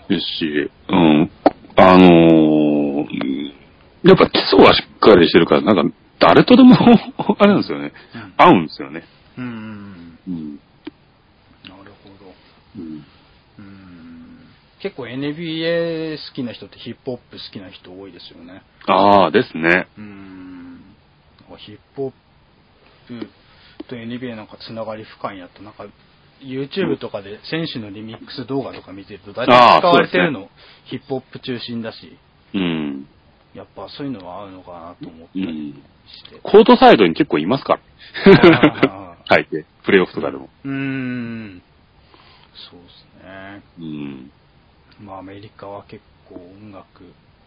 [0.08, 1.30] ですし、うん。
[1.76, 3.58] あのー
[4.04, 6.74] やっぱ基礎はしっかりしてるから、なんか誰とでも
[7.38, 7.92] あれなんですよね。
[8.36, 9.04] 合うんですよね。
[9.36, 9.44] うん。
[9.44, 10.18] うん。
[10.28, 10.60] うん。
[11.64, 12.32] なるほど。
[12.78, 13.04] うん。
[14.78, 14.82] うん。
[14.82, 18.62] 結構 NBA 好きな人ってヒップホップ好きな人多いですよね。
[18.86, 19.88] ああ、ですね。
[19.98, 20.80] うん。
[21.58, 22.12] ヒップホッ
[23.08, 23.26] プ
[23.88, 25.86] と NBA なんかつながり深いんやと、なんか
[26.40, 30.48] YouTube とかで選手のリミックス動画とか見てると大体使われてるの、
[30.84, 32.18] ヒップホップ中心だし、
[32.54, 33.08] うん。
[33.54, 35.72] やっぱそういうのは合うのかなと思ったりうん。
[36.06, 36.40] して。
[36.42, 37.80] コートサイドに結構いますか
[38.24, 39.16] あら。
[39.28, 39.46] はい。
[39.50, 40.48] で、プレイオフとかでも。
[40.64, 41.62] うーん。
[42.70, 43.62] そうですね。
[43.78, 44.30] うん。
[45.00, 46.86] まあアメリカは結構音楽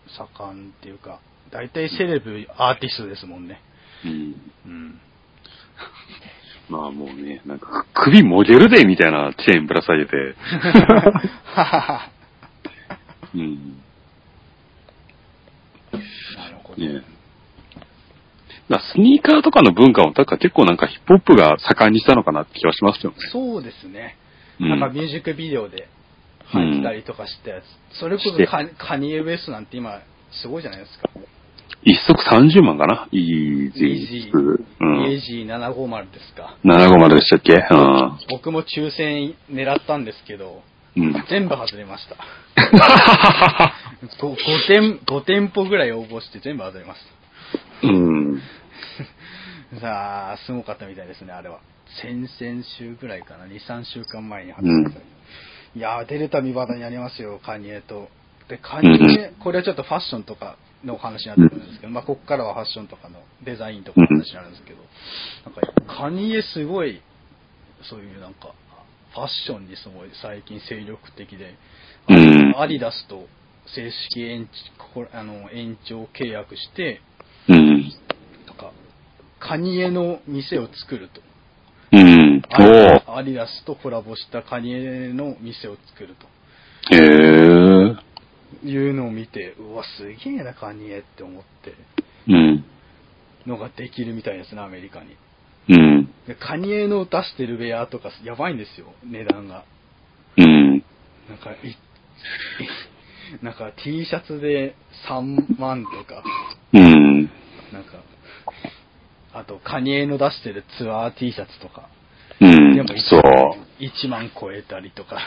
[0.08, 1.20] 盛んっていうか、
[1.52, 3.62] 大体セレブアーティストですもんね。
[4.06, 4.36] うん。
[4.66, 5.00] うん。
[6.70, 10.36] まあもうね、なんか、首もげるでみたいなチェーンぶら下げて。
[13.36, 13.82] うん。
[16.38, 16.82] なるほど。
[16.82, 17.04] ね
[18.70, 23.18] だスニーカーとかの文化も、だから結構なんかヒップホップが盛んにしたのかなって気はしますよね。
[23.30, 24.16] そうですね。
[24.62, 25.90] うんなんかミュージックビデオで
[26.52, 27.98] 入ったりとかしたやつ。
[28.00, 30.00] それこそしてカカニエ・ウエストなんて今
[30.32, 31.10] すごいじゃないですか。
[31.84, 33.08] 一足30万かな？
[33.12, 34.38] イージイージー。
[34.38, 35.04] うん。
[35.06, 36.58] ー、AG750 ですか。
[36.64, 37.54] 750でしたっけ？
[37.54, 38.18] うん。
[38.30, 40.62] 僕も抽選狙ったんですけど、
[40.96, 41.14] うん。
[41.30, 42.18] 全部外れました。
[44.22, 44.36] 5,
[44.68, 47.00] 店、5店舗ぐらい応募して全部外れまし
[47.84, 48.42] うん。
[49.74, 49.80] た。
[49.80, 51.60] さあ、すごかったみたいですね、あれは。
[52.02, 55.02] 先々週ぐらいかな、2、3週間前に発売された。
[55.76, 58.10] いやー、出るたび話題になりますよ、カニエと。
[58.50, 64.80] で、カニエ、これはちょっとファッションとかの話になってくるんですけど、まあ、こっからはファッションとかのデザインとかの話になるんですけど、
[65.46, 67.02] なんか、カニエすごい、
[67.84, 68.54] そういうなんか、
[69.14, 71.56] ファッションにすごい最近精力的で、
[72.10, 73.28] うんアディダスと
[73.76, 74.50] 正式延
[74.94, 77.02] 長あの延長契約して、
[77.48, 77.92] うん。
[78.46, 78.72] なんか、
[79.40, 81.22] カニエの店を作ると。
[82.60, 82.66] うん。
[82.66, 86.96] アデおアディダスとコラボしたカニエの店を作るー。
[86.96, 87.96] へえ。
[88.62, 91.74] というのを見て、うわ、すげえな、カニエって思って、
[92.28, 92.66] うん。
[93.48, 95.16] のができるみたいですね、アメリカに。
[95.70, 96.06] うん。
[96.28, 99.64] でカニエの出してるウェアとかやばいんですよ、値段が。
[100.38, 100.84] うん。
[101.30, 101.76] なんか、い、い
[103.44, 104.76] なんか T シャツで
[105.10, 106.24] 3万とか、
[106.74, 107.24] うん。
[107.72, 108.04] なんか、
[109.34, 112.01] あとカニエの出してるツアー T シャツとか、うん
[112.86, 113.00] でも。
[113.00, 113.22] そう。
[113.80, 115.20] 1万超えたりとか。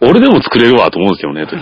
[0.00, 1.56] 俺でも作れるわと思うんですよね、 時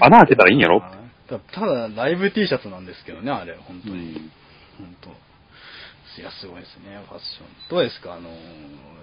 [0.00, 0.82] 穴開けたらいいんやろ？
[1.28, 3.94] たただ、ライブ T シャツなんですけどね、あれ、本当に。
[3.94, 4.30] うん
[4.78, 5.10] 本当。
[6.20, 7.46] いや、すごいですね、ファッション。
[7.70, 8.28] どうですかあの、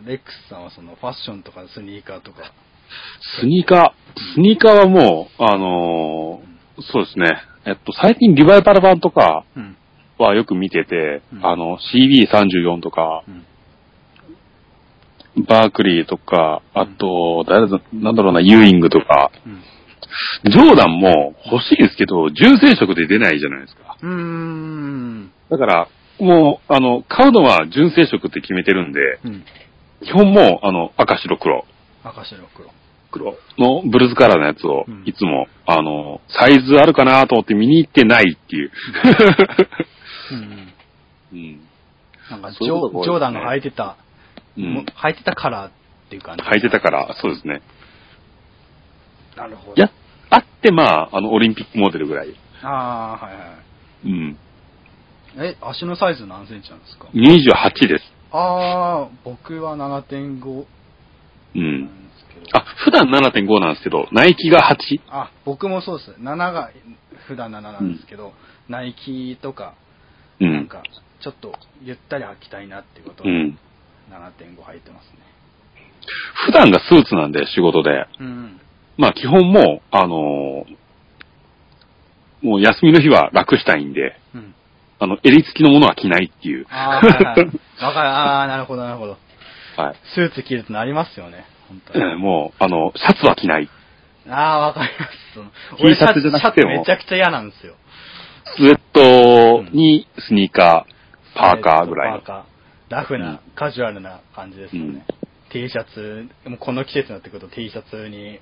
[0.05, 2.51] レックスさんはそのファッションとかスニーカーとか。
[3.39, 6.51] スニーカー、スニーカーはもう、あのー
[6.83, 7.27] そうですね。
[7.65, 9.77] えっと、最近リバイバル版とかうん。
[10.17, 13.45] はよく見てて、うんあの、CB34 とか、うん。
[15.37, 19.61] バークリーとか、あと、誰だ、なんだろうな、ユーイングとか、うん。
[20.51, 23.95] ジョーダンも欲しいんですけど、純正色で出ないじゃないですか。
[24.01, 25.31] うーん。
[25.49, 25.87] だから、
[26.19, 29.43] もう、あの、買うのは純正色って決めてるんで、うん。
[30.03, 31.65] 基本もう、あの、赤白黒。
[32.03, 32.69] 赤白黒。
[33.11, 38.71] 黒のブルーズカラーのやつをうん、いつも、あの、サイズあるかなと思って見に行ってないっていう。
[40.31, 40.73] うん。
[41.33, 41.61] うん。
[42.31, 43.97] なんかジそういうことが多いですねョ、ジョーダンが履いてた、
[44.57, 45.71] うんも履いてたカラーっ
[46.09, 46.43] ていう感じ。
[46.43, 47.61] 履いてたから、そうですね。
[49.35, 49.75] なるほど。
[49.75, 49.89] いや、
[50.29, 52.35] あって、まあ、あの、オリンピックモデルぐらい。
[52.63, 54.07] ああ、はいはい。
[54.07, 54.37] うん。
[55.37, 58.03] え、足のサイズ何センチなんですか？28です。
[58.31, 60.65] ああ、僕は7.5
[61.55, 61.89] うなん。
[62.53, 65.01] あ、普段7.5なんですけど、ナイキが 8?
[65.09, 66.11] あ、僕もそうです。
[66.19, 66.71] 7が
[67.27, 68.33] 普段7なんですけど、
[68.67, 69.75] ナイキとか、
[70.39, 70.67] うあうん。
[70.67, 70.83] か、
[71.21, 73.59] ちょっとゆったり履きたいなっていうことで、うん。
[74.11, 75.19] 7.5履いてますね。
[76.45, 78.07] 普段がスーツなんで、仕事で。
[78.19, 78.59] うん。
[78.97, 80.81] まあ基本もう、あのー
[82.41, 84.55] もう休みの日は楽したいんで、うん。
[84.99, 86.65] あの、襟付きのものは着ないっていう。
[86.69, 87.49] ああ、はいはい。
[87.83, 89.17] わかる、ああ、なるほど、なるほど。
[89.77, 89.95] はい。
[90.15, 92.05] スーツ着るとなりますよね、本当に。
[92.05, 93.69] うんもう、あの、シャツは着ない。
[94.29, 95.11] ああ、わかります。
[95.33, 97.75] その T シャツじゃなくてもめちゃくちゃ嫌なんですよ。
[98.57, 102.25] スウェットにスニーカー、パーカーぐらいのパー。
[102.25, 102.41] カー。
[102.91, 105.05] ラフな、カジュアルな感じですよね。
[105.49, 108.39] T シャツ、もうこの季節になってくると T シャツに、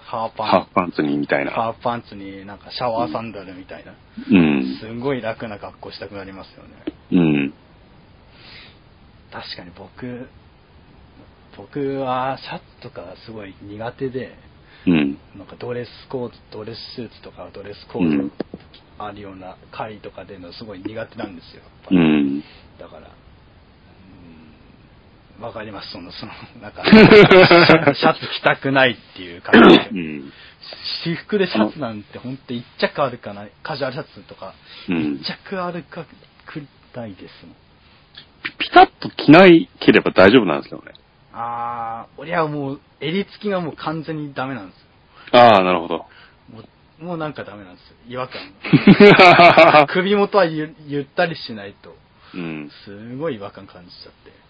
[0.00, 1.52] ハーパンハーフ、パンツにみたいな。
[1.52, 3.94] ハーフパンツになんかシャワーサンダルみたいな、
[4.28, 4.78] うん。
[4.80, 6.70] すんごい楽な格好したくなりますよね。
[7.12, 7.54] うん。
[9.30, 10.28] 確かに僕、
[11.56, 14.36] 僕はシャツとかすごい苦手で、
[14.88, 15.18] うん。
[15.36, 18.34] なんかドレスコード、ドレススーツとかドレスコーうんド
[18.98, 21.62] あるような会とかでのすごい苦手なんですよ。
[21.62, 22.40] やっぱりうん。
[22.80, 23.21] だから、うん
[25.42, 29.88] わかります、その、その、なんか、シャツ着たくないっていう感じで。
[29.90, 30.32] うん。
[31.04, 34.54] 私服でシャツなんて本当一着あるかな、カジュアルシャツとか、
[34.88, 36.06] うん一着あるか
[36.46, 36.62] く
[36.94, 37.56] らいですもん。
[38.58, 40.92] ピタッと着ないければ大丈夫なんですよね。
[41.32, 45.94] あー、俺はもう、襟付きがもう完全にダメなんですああ、なるほど。
[45.94, 46.06] よ。
[46.52, 46.60] も
[47.00, 47.96] う、もうなんかダメなんですよ。
[48.08, 49.86] 違和感。
[49.88, 51.96] 首元はゆゆったりしないと、
[52.34, 52.70] うん。
[52.84, 54.41] すごい違和感感じちゃって。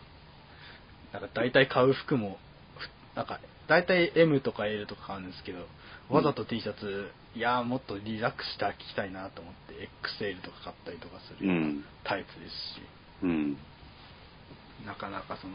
[1.12, 2.38] なんか大体買う服も、
[2.76, 5.66] ふなんか大体 M とか L とか買うんですけど、
[6.10, 9.88] わざと T シャツ、いやーもっとリラックスして着たいなと思って
[10.20, 11.84] XL とか買ったりとかするようなうん。
[12.04, 12.82] タイプですし、
[13.22, 13.56] うん。
[14.86, 15.54] なかなかその、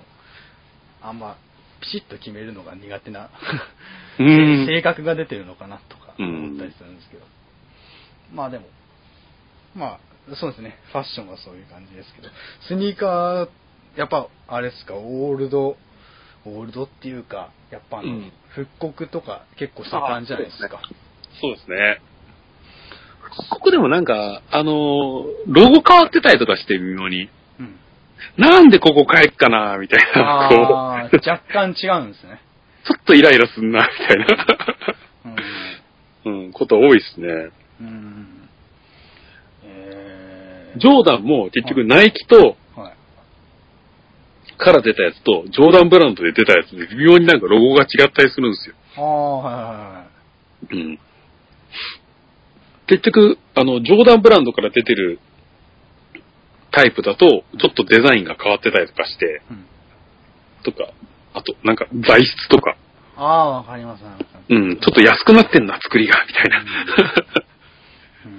[1.02, 1.38] あんま
[1.82, 3.30] ピシッと決めるのが苦手な、
[4.20, 4.66] うん。
[4.70, 7.26] 性格が出てるのかなとかうん思ったりするんですけど、
[8.34, 8.68] まあでも、
[9.76, 10.00] ま
[10.32, 12.30] あそうですね、ファッションはそういう感じですけど、
[12.62, 13.50] スニーカー、
[13.98, 15.76] やっぱあれですか、オールド、
[16.46, 20.82] オールドっていうか、やっぱあの、うん復刻とか結構盛んじゃないですか。
[21.40, 22.02] そうですね。
[23.52, 24.74] ここでもなんか、あのー
[25.46, 27.30] ロゴ変わってたりとかして微妙に、
[27.60, 27.76] うん。
[28.38, 32.42] なんでここ変えっかな、みたいな、こあー若干違うんですね。
[32.84, 35.38] う、ちょっとイライラすんな、みたいな、
[36.26, 36.46] うん。
[36.46, 37.28] うん、こと多いですね。
[37.82, 38.50] うん。
[39.66, 42.58] えー、ジョーダンも結局ナイキと、はい。
[44.58, 48.76] から出たやつと、ジョーダンブランドで出たやつで微妙になんかロゴが違ったりするんですよ。
[48.98, 50.88] ああ、はいはいはい。
[50.88, 51.00] うん。
[52.88, 55.20] 結局、あの、ジョーダンブランドから出てる
[56.72, 59.66] タイプだと、ちょっとデザインが変わってたりとかして、うん
[60.64, 60.92] とか、
[61.34, 62.76] あと、なんか材質とか、
[63.16, 64.46] ああ、わかります、わかります。
[64.50, 66.60] うん、ちょっと安くなってんな、作りが、みたいな。
[66.60, 67.38] うん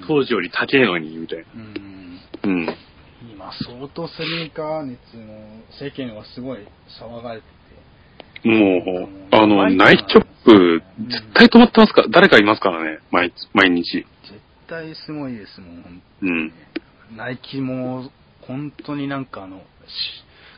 [0.07, 1.45] 当時より高えのに、みたいな。
[1.55, 2.21] うん。
[2.45, 2.77] うん。
[3.49, 6.59] 今、相当スニーカー熱も、世間はすごい
[7.01, 7.47] 騒がれて
[8.43, 8.49] て。
[8.49, 12.03] もう、あの、ナイキショップ、絶対止まってますか？
[12.03, 12.71] ら、誰かいますか？
[12.71, 13.83] らね、毎毎日。
[13.93, 14.07] 絶
[14.69, 16.53] 対すごいですもん、うん。
[17.17, 18.11] ナイキも、
[18.43, 19.63] 本当になんかあの、し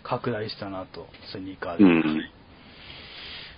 [0.03, 1.85] 拡大したなと、スニーカーで。
[1.85, 2.31] うん。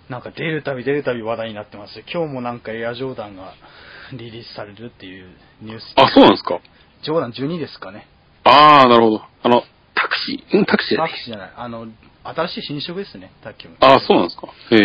[0.08, 3.54] なんか出るたび出るたび話題になってますよ今日もなんかエアジョーダンが
[4.12, 5.30] リリースされるっていう
[5.62, 5.84] ニュース。
[5.96, 6.60] あ、そうなんですか？
[7.02, 8.06] ジョーダン12ですかね。
[8.44, 9.22] ああ、なるほど。
[9.42, 9.62] あの、
[9.94, 10.58] タクシー？
[10.58, 11.52] うん、タクシーだねタクシーじゃない。
[11.56, 11.86] あの、
[12.24, 14.48] 新しい新色ですね、卓球ああ、そうなんですか。
[14.70, 14.76] へ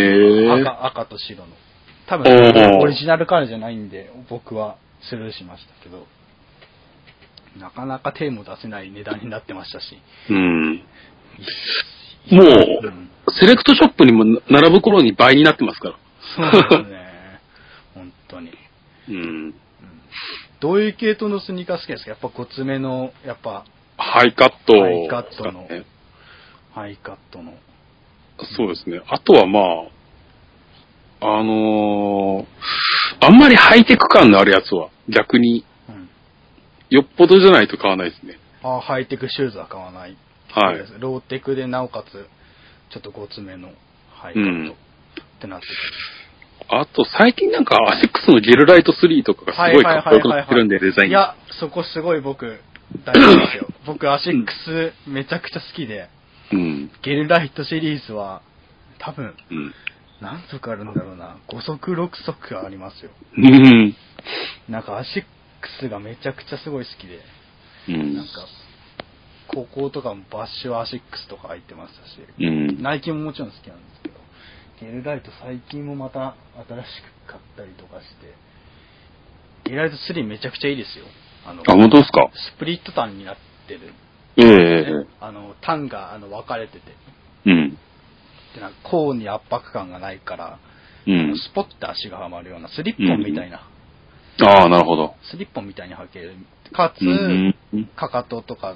[0.46, 0.52] え。
[0.52, 1.48] 赤、赤と白の。
[2.08, 6.08] 多お分、ーオリジナルカラーじゃないんで、僕はスルーしましたけど、
[7.60, 9.98] なかなか手も出せない値段になってましたし。
[10.30, 10.76] うん。
[12.32, 12.44] もう、
[12.84, 15.96] うんセレクトショップにも並ぶ頃に倍になってますから。
[16.34, 17.42] そうですね。
[17.94, 18.52] 本当に。
[19.10, 19.54] うん。
[20.60, 22.12] どういう系統のスニーカー好きですか？
[22.12, 23.64] やっぱごつめの、やっぱ、
[23.98, 25.86] ハイカット、ハイカットのね
[26.74, 27.54] ハイカットの。
[28.56, 29.02] そうですね。
[29.08, 29.60] あとはま
[31.22, 32.46] あ、あのー
[33.20, 36.10] あんまりハイテク感のあるやつは逆にうん。
[36.90, 38.38] よっぽどじゃないと買わないですね。
[38.64, 40.16] あハイテクシューズは買わない。
[40.50, 40.78] はい。
[41.00, 42.28] ローテクでなおかつ、
[42.92, 43.70] ちょっとごつめの
[44.14, 44.76] ハイカットっ
[45.42, 45.74] てなってて。
[46.70, 51.10] あと最近なんかアシックスのゲルライト3とかがすごいかっこよくなってるんで、デザイン。
[51.12, 52.60] いや、そこすごい僕、
[53.06, 53.68] 大事ですよ。
[53.86, 56.10] 僕、アシックスめちゃくちゃ好きで、
[56.52, 56.92] うん。
[57.02, 58.42] ゲルライトシリーズは、
[59.00, 59.74] 多分、うん。
[60.22, 61.38] 何足あるんだろうな。
[61.48, 63.12] 5足、6足ありますよ。
[63.38, 63.96] うん。
[64.68, 65.24] なんかアシッ
[65.62, 67.22] クスがめちゃくちゃすごい好きで、
[67.90, 68.32] うんなんか、
[69.48, 72.82] 高校とかもバッシュアシックスとか入ってましたし、うん。
[72.82, 73.97] ナイキももちろん好きなんです
[74.80, 76.36] ゲルライト最近もまた
[76.68, 76.88] 新し
[77.28, 78.34] く買ったりとかして、
[79.66, 81.06] ゲルライト3めちゃくちゃいいですよ。
[81.46, 82.30] あの、あ、本当ですか？
[82.56, 83.94] スプリットタンになってる
[84.38, 86.82] ええあの、端があの分かれてて、
[87.46, 87.78] うん。
[88.54, 90.60] でなんか甲に圧迫感がないから、
[91.08, 91.36] うん。
[91.36, 93.68] スポッて足がはまるようなスリッポンみたいな、
[94.40, 95.16] ああ、なるほど。
[95.32, 96.36] スリッポンみたいに履ける。
[96.72, 97.56] かつ、うん。
[97.74, 98.76] うんかかととか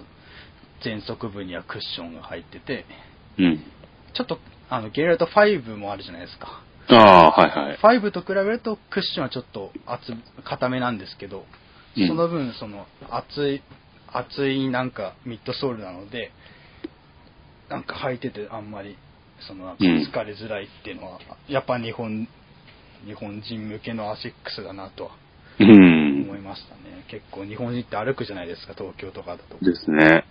[0.84, 2.86] 前足部にはクッションが入ってて、
[3.38, 3.64] うん。
[4.14, 4.40] ちょっと、
[4.72, 6.64] あの、ゲレート5もあるじゃないですか。
[6.88, 8.00] ああ、はいはい。
[8.00, 10.14] 5と比べるとクッションはちょっと厚、
[10.46, 11.46] 硬めなんですけど、
[11.98, 13.62] うんその分、その、厚い、
[14.08, 16.32] 厚いなんかミッドソールなので、
[17.70, 18.98] なんか履いててあんまり、
[19.46, 21.20] その、疲れづらいっていうのは、
[21.50, 22.30] やっぱ日本、
[23.06, 25.12] 日本人向けのアシックスだなとは
[25.60, 26.24] うん。
[26.30, 27.04] 思いましたね。
[27.10, 29.58] 結構日本人って歩くじゃないですか、東京とかだと。
[29.66, 30.24] ですね。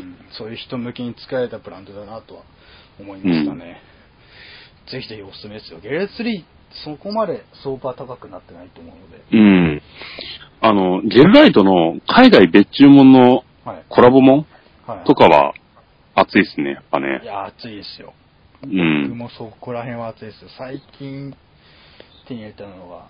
[0.00, 2.42] うん、そういう人向けに作られたブランドだなとは
[2.98, 3.80] 思いましたね。
[4.90, 5.80] ぜひぜひおすすめですよ。
[5.80, 6.44] ゲレート3、
[6.84, 9.22] そこまで相場高くなってないと思うので。
[9.32, 9.82] うん。
[10.60, 13.84] あの、ゲルライトの海外別注文のはい。
[13.88, 14.46] コラボも。
[15.06, 15.54] とかは
[16.14, 17.26] 熱いですね、やっぱねい。
[17.26, 18.12] や、暑いですよ。
[18.62, 18.66] うん。
[18.66, 20.50] 僕もそこら辺は熱いですよ。
[20.58, 21.34] 最近
[22.26, 23.08] 手に入れたのは、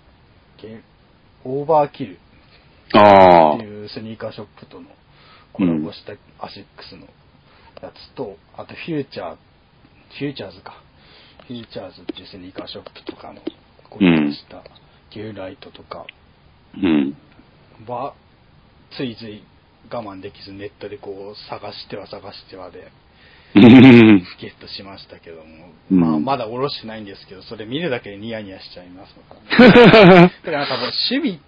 [0.61, 2.19] オーバーキル
[2.93, 3.65] ああって。
[3.65, 4.87] いうスニーカーショップとの
[5.51, 7.07] コラボしたアシックスの
[7.81, 9.37] やつと、あとフューチャー、
[10.19, 10.81] フューチャーズか。
[11.47, 13.41] フューチャーズっていうスニーカーショップとかの
[13.89, 14.63] コラボした
[15.13, 16.05] ゲルライトとか
[16.75, 17.15] うん。
[17.87, 18.13] は、
[18.95, 19.43] ついつい
[19.91, 22.91] 我慢できずネットでこう探しては探してはで
[23.55, 24.23] うん。
[24.39, 25.43] ゲットしましたけども、
[25.91, 30.31] うんまあまだおろしてないんですけど、それ見るだけでニヤニヤしちゃいますからね。
[30.43, 31.39] だからなんかもう趣味、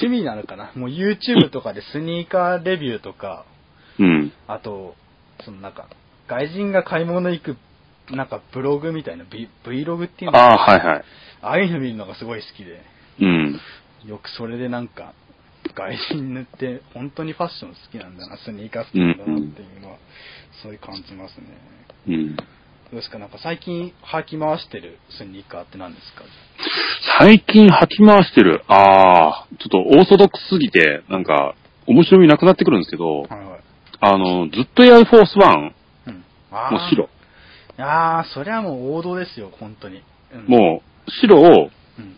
[0.00, 0.72] 趣味なのかな？
[0.74, 3.44] もう YouTube とかでスニーカーレビューとか、
[3.98, 4.32] うん。
[4.48, 4.96] あと、
[5.44, 5.88] そのなんか、
[6.28, 7.56] 外人が買い物行く、
[8.10, 11.04] なんかブログみたいな、V- Vlog っていうのああ、はいはい。
[11.42, 12.82] ああいうの見るのがすごい好きで、
[13.20, 13.60] うん。
[14.06, 15.14] よくそれでなんか、
[15.74, 19.98] 外人って本当にファッション好きなんだな、スニーカー好きなんだなっていうのは、
[20.62, 21.46] そういう感じますね。
[22.08, 22.36] うん。
[22.36, 22.42] ど
[22.92, 23.18] うですか？
[23.18, 26.24] なんか最近履き回してるスニーカーって何ですか？
[27.20, 28.64] 最近履き回してる。
[28.68, 31.54] ああ、ちょっとオーソドックスすぎて、なんか、
[31.86, 33.60] 面白みなくなってくるんですけど、はいはい。
[34.00, 35.74] あの、ずっとエアフォースワン、
[36.06, 36.14] うん。
[36.14, 36.20] も
[36.76, 37.08] う白。。
[37.78, 40.02] いやー、それはもう王道ですよ、本当に。
[40.34, 42.16] うん、もう、白を、うん。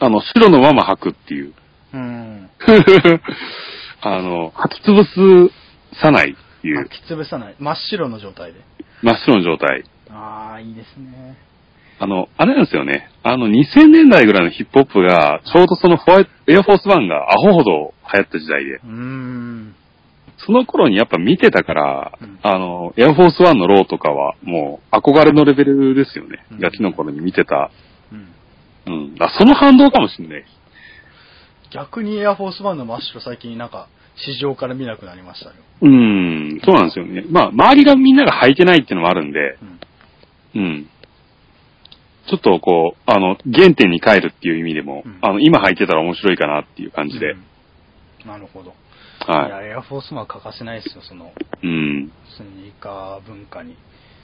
[0.00, 1.52] あの、白のまま履くっていう。
[1.92, 2.50] うん。
[4.02, 5.50] あの、履き潰
[6.00, 7.54] さないっていう履、き潰さない。
[7.58, 8.60] 真っ白の状態で。
[9.02, 9.84] 真っ白の状態。
[10.10, 11.36] あー、いいですね。
[11.98, 13.08] あの、あれなんですよね。
[13.22, 19.74] あの、2000年代ぐらいのヒップホップが、ちょうどそのホワイト、エアフォースワンがアホほど流行った時代で、うーん。
[20.38, 26.44] その頃にやっぱ見てたから、うんあの、エアフォースワンのローとかは、もう憧れのレベルですよね。
[26.52, 27.70] うんガキの頃に見てた。
[28.12, 28.28] うん。
[28.86, 29.14] うん。
[29.14, 30.44] だその反動かもしんない。
[31.70, 35.52] 逆にエアフォースワンの真っ白最近なんか市場から見なくなりましたよ。
[35.82, 37.24] うん、そうなんですよね。
[37.30, 39.58] まあ、周りがみんなが履いてないっていうのもあるんで、
[40.54, 40.62] うん。
[40.62, 40.90] うん。
[42.28, 47.32] ちょっとこう、あの、原点に帰るっていう意味でも、うんあの、今履いてたら面白いかなっていう感じで。
[47.32, 47.44] うん
[48.26, 48.72] なるほど。
[49.26, 51.66] いはや、エアフォースワンは欠かせないですよ、その、い。
[51.66, 52.12] うん。
[52.36, 53.76] スニーカー文化に。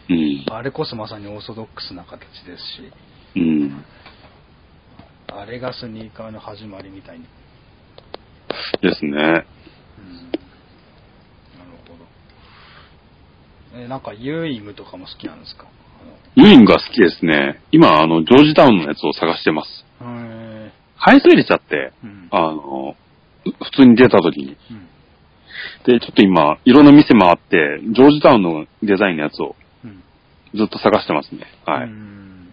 [0.09, 0.45] うん。
[0.53, 2.93] あれこそまさにオーソドックスな形ですし、
[3.37, 3.85] うん。
[5.33, 7.27] あれがスニーカーの始まりみたいに。
[8.83, 9.11] ですね。
[9.11, 9.17] うん。
[9.23, 9.45] なる
[11.87, 11.95] ほ
[13.75, 13.79] ど。
[13.79, 15.67] え、なんかユーイムとかも好きなんですか？
[16.35, 17.61] ユーイングが好きですね。
[17.73, 19.85] 今、あの、ジョージタウンのやつを探してます。
[20.03, 22.29] へ買いすぎれちゃって、ーうん。
[22.31, 22.97] あの、
[23.45, 24.57] 普通に出た時に。
[24.71, 24.89] うん。
[25.85, 30.03] で、ちょっと今、いろんな店回って、ジョージタウンのデザインのやつをうん。
[30.55, 31.47] ずっと探してますね。
[31.65, 31.91] はうい。
[31.91, 32.53] ん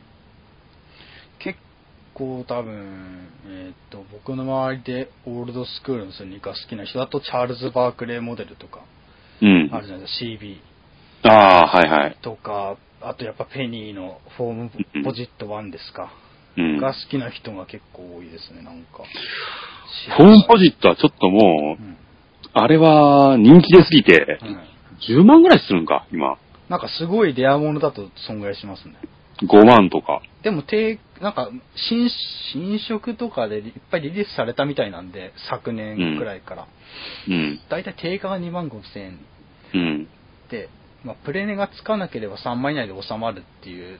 [1.39, 1.59] 結
[2.13, 8.81] 構多分、えーっと、僕の周りでオールドスクールのスニーカー好きな人だと、チャールズ・バークレーモデルとか、
[9.41, 9.69] うん。
[9.71, 10.57] あるじゃないですか、CB
[11.23, 12.17] ああ、はいはい。
[12.21, 16.11] とか、あとやっぱペニーのフォームうんポジット1ですか、
[16.57, 16.79] うん。
[16.79, 19.03] が好きな人が結構多いですね、なんか。
[20.17, 21.97] フォームポジットはちょっともうう、ん。
[22.61, 24.67] あれは人気出すぎて、うん
[24.99, 26.37] 10万ぐらいするんか、今。
[26.69, 28.95] なんかすごいレアものだと損害しますね。
[29.43, 30.21] 5万とか。
[30.43, 32.09] でも、低、なんか、新、
[32.51, 36.67] 新色とかでいっぱいリリースされたみたいなんで、昨年くらいから。
[37.27, 37.59] うん。
[37.69, 39.19] だいたい定価が2万5千円
[39.73, 40.07] うん。
[40.49, 40.69] で、
[41.03, 43.99] まあ、プレネがつかなければ3万以内で収まるっていう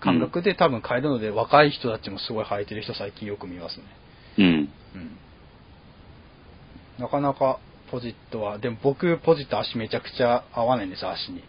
[0.00, 3.84] 感覚で多分買えるので、若い人たちもすごい履いてる人最近よく見ますね。
[4.38, 4.44] うん。
[4.44, 5.16] うん。
[6.98, 7.58] なかなか
[7.90, 11.42] ポジットは、でも僕ポジット足めちゃくちゃ合わないんですよ、足に。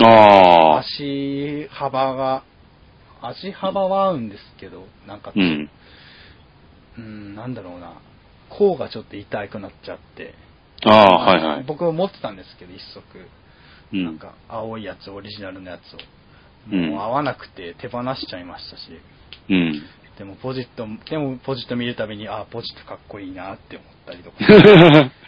[0.00, 0.78] ああ。
[0.78, 2.44] 足幅が、
[3.20, 5.70] 足幅は合うんですけど、なんか、うん。
[6.98, 7.94] うん、なんだろうな。
[8.50, 10.34] 甲がちょっと痛くなっちゃって、
[10.84, 11.64] ああ、はいはい。
[11.64, 13.02] 僕も持ってたんですけど、一足。
[13.92, 14.04] うん。
[14.04, 15.98] なんか、青いやつ、オリジナルのやつを。
[16.70, 18.82] うんもう合わなくて手放しちゃいましたし。
[19.48, 19.82] うん。
[20.18, 24.36] でもポジット、でもポジット見るたびに、あ、ポジットかっこいいなって思ったりとか。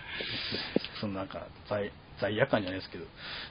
[1.01, 1.91] そのなんか罪、
[2.21, 3.05] 罪悪感じゃないですけど、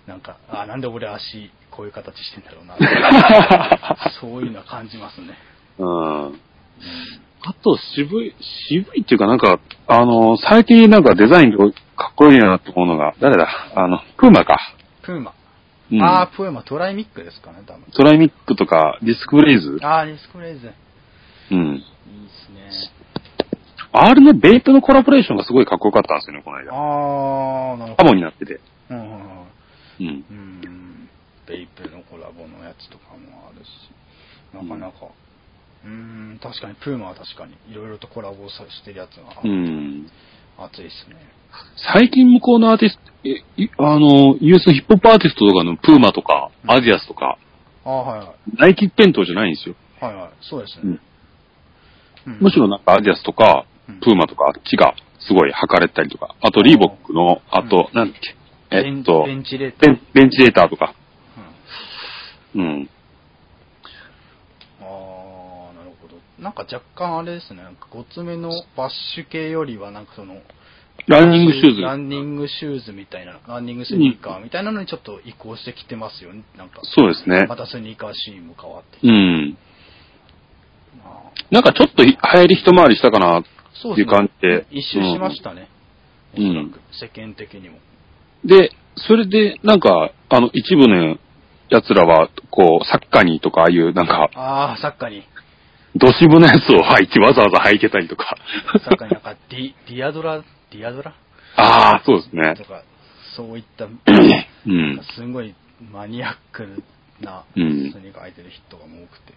[0.08, 2.76] なんか、あ、なんで俺足、こういう形してんだろうな。
[4.22, 5.38] そういうのは感じますね。
[5.78, 6.40] うん。
[7.42, 8.36] あと、渋い、
[8.70, 11.58] 渋いっていうかなんか、あの、最近なんかデザインが
[11.96, 13.48] かっこいいなって思うのが、誰だ？
[13.76, 14.58] あの、プーマか。
[15.02, 15.34] プーマ。
[15.92, 17.84] うんあー、プーマ、トライノミックですかね、多分。
[17.94, 19.80] トライノミックとか、ディスクブレイズ？
[19.82, 20.68] あー、ディスクブレイズ。
[20.68, 21.78] いいうん。
[21.80, 21.84] で
[22.30, 22.70] すね。
[23.92, 26.72] あれのベイプのコラボレーションがすごいかっこよかったんですよね、この間。
[26.72, 27.98] あー、なるほど。
[27.98, 28.60] カモになってて。
[28.90, 29.18] うんうんうん。
[30.00, 30.26] うん。
[30.30, 31.10] うん。
[31.48, 33.70] ベイプのコラボのやつとかもあるし、
[34.54, 35.08] なかなか。
[35.86, 40.10] うん、確かに、プーマは確かに、いろいろとコラボさしてるやつが、うん。
[40.58, 41.16] 熱いですね。
[41.94, 43.30] 最近向こうのアーティスト、え、
[43.64, 47.38] いあの、US ヒップホップアーティストとかのプーマとか、うんアジアスとか、
[47.86, 48.30] あー、はいはい。
[48.58, 49.76] ナイキ一辺倒じゃないんですよ。
[50.00, 50.30] はいはい。
[50.42, 50.92] そうですねうん。
[50.92, 51.00] うん
[52.42, 58.36] むしろなんかアジアスとかうん、プーマとか、あっちがすごい測れたりとか、あとリーボックの、あと、なんだっけ、
[58.72, 59.98] えっと、ベンチレーター。
[60.14, 60.94] ベンチレーターとか、
[62.56, 62.90] うんうん。
[64.82, 66.16] ああ、なるほど。
[66.40, 70.42] なんか若干あれですね、なんかごつめのバッシュ系よりは、なんかその、
[71.08, 71.82] ランニングシューズ。
[71.82, 76.44] ランニングシューズみたいな、ランニングスニーカーみたいなのにちょっと移行してきてますよね。
[76.58, 77.56] なんか、そうですねま。
[77.56, 79.00] たスニーカーシーンも変わって。
[79.04, 79.58] うん。
[81.04, 83.44] まあなんかちょっと流行り一回りしたかな。
[83.82, 85.68] そういう感じで一周しましたね。
[86.38, 87.80] うんおそらく、世間的にも。
[88.46, 91.18] で、それで、なんか、あの、一部の
[91.70, 95.24] 奴らは、こう、サッカーにとか、ああいう、なんか、ああ、サッカーに。
[95.96, 98.38] ドシブのやつを履いてわざわざ履いてたりとか。
[98.84, 101.16] サッカーになんかディ、ディアドラ、ディアドラ？
[101.56, 102.64] ああ、そうですねと。
[102.66, 102.84] か、
[103.36, 103.90] そういった、う
[104.72, 105.02] ん。
[105.16, 105.56] すごい
[105.92, 106.84] マニアック
[107.22, 109.34] なスうんニーカー履いてる人が多くて。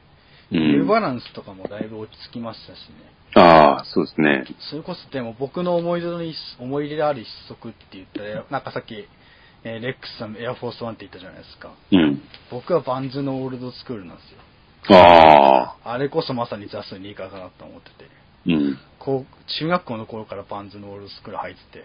[0.52, 0.86] うニューん。
[0.86, 3.12] バランスとかもだいぶ落ち着きましたしね。
[3.34, 4.44] ああ、そうですね。
[4.70, 9.06] それこそでも僕の思い出の一思い入れである一足って言ったら、なんかさっき、
[9.64, 11.72] えーレックスさんエアフォースワンって言ったじゃないですか。
[11.92, 12.22] うん。
[12.50, 14.38] 僕はバンズのオールドスクールなんですよ。
[14.90, 18.10] ああ、あれこそまさにザ・スニーカーかなと思ってて。
[18.46, 18.78] うん。
[18.98, 21.84] こう、中学校の頃からバンズのオールドスクール履いてて。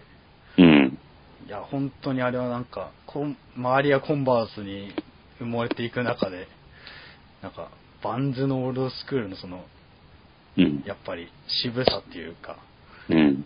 [0.58, 0.98] うん。
[1.46, 4.92] いや、本当にあれはなんか、こん周りがコンバースに
[5.40, 6.48] 埋もれていく中で、
[7.42, 7.68] なんか、
[8.02, 9.64] バンズのオールドスクールのその、
[10.56, 10.82] うん。
[10.86, 12.56] やっぱり渋さっていうか、
[13.08, 13.44] うん。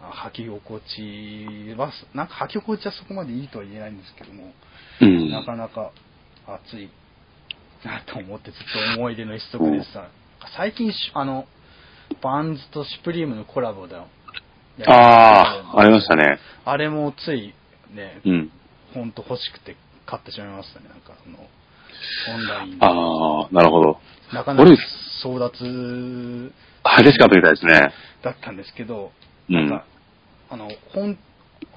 [0.00, 4.52] あ履き心地は、なんか履き心地はそこまでいいとは言えないんですけども、
[5.00, 5.30] うん。
[5.30, 5.92] なかなか
[6.46, 6.90] 熱い
[7.84, 10.08] なと思ってずっと思い出の一足でさ、
[10.56, 11.46] 最近し、あの、
[12.22, 14.06] バンズとシュプリームのコラボだよ。
[14.86, 16.38] ああ、ありましたね。
[16.64, 17.54] あれもつい
[17.94, 18.50] ね、うん。
[18.92, 19.76] ほんと欲しくて
[20.06, 20.88] 買ってしまいましたね。
[20.88, 21.38] なんかあの、
[22.28, 22.86] オンラインで。
[22.86, 23.98] ああ、なるほど。
[24.32, 24.76] なかなか俺
[25.22, 26.52] 争奪
[26.84, 27.92] 激しかったみたいですね。
[28.22, 29.12] だったんですけど、
[29.48, 29.84] うんなんか、。
[30.50, 31.18] あの、本、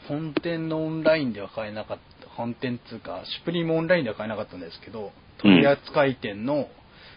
[0.07, 6.67] 本店のオンラインでは買えなかった、本店っていうか、シュプリームオンラインでは買えなかったんですけど、取り扱い店の、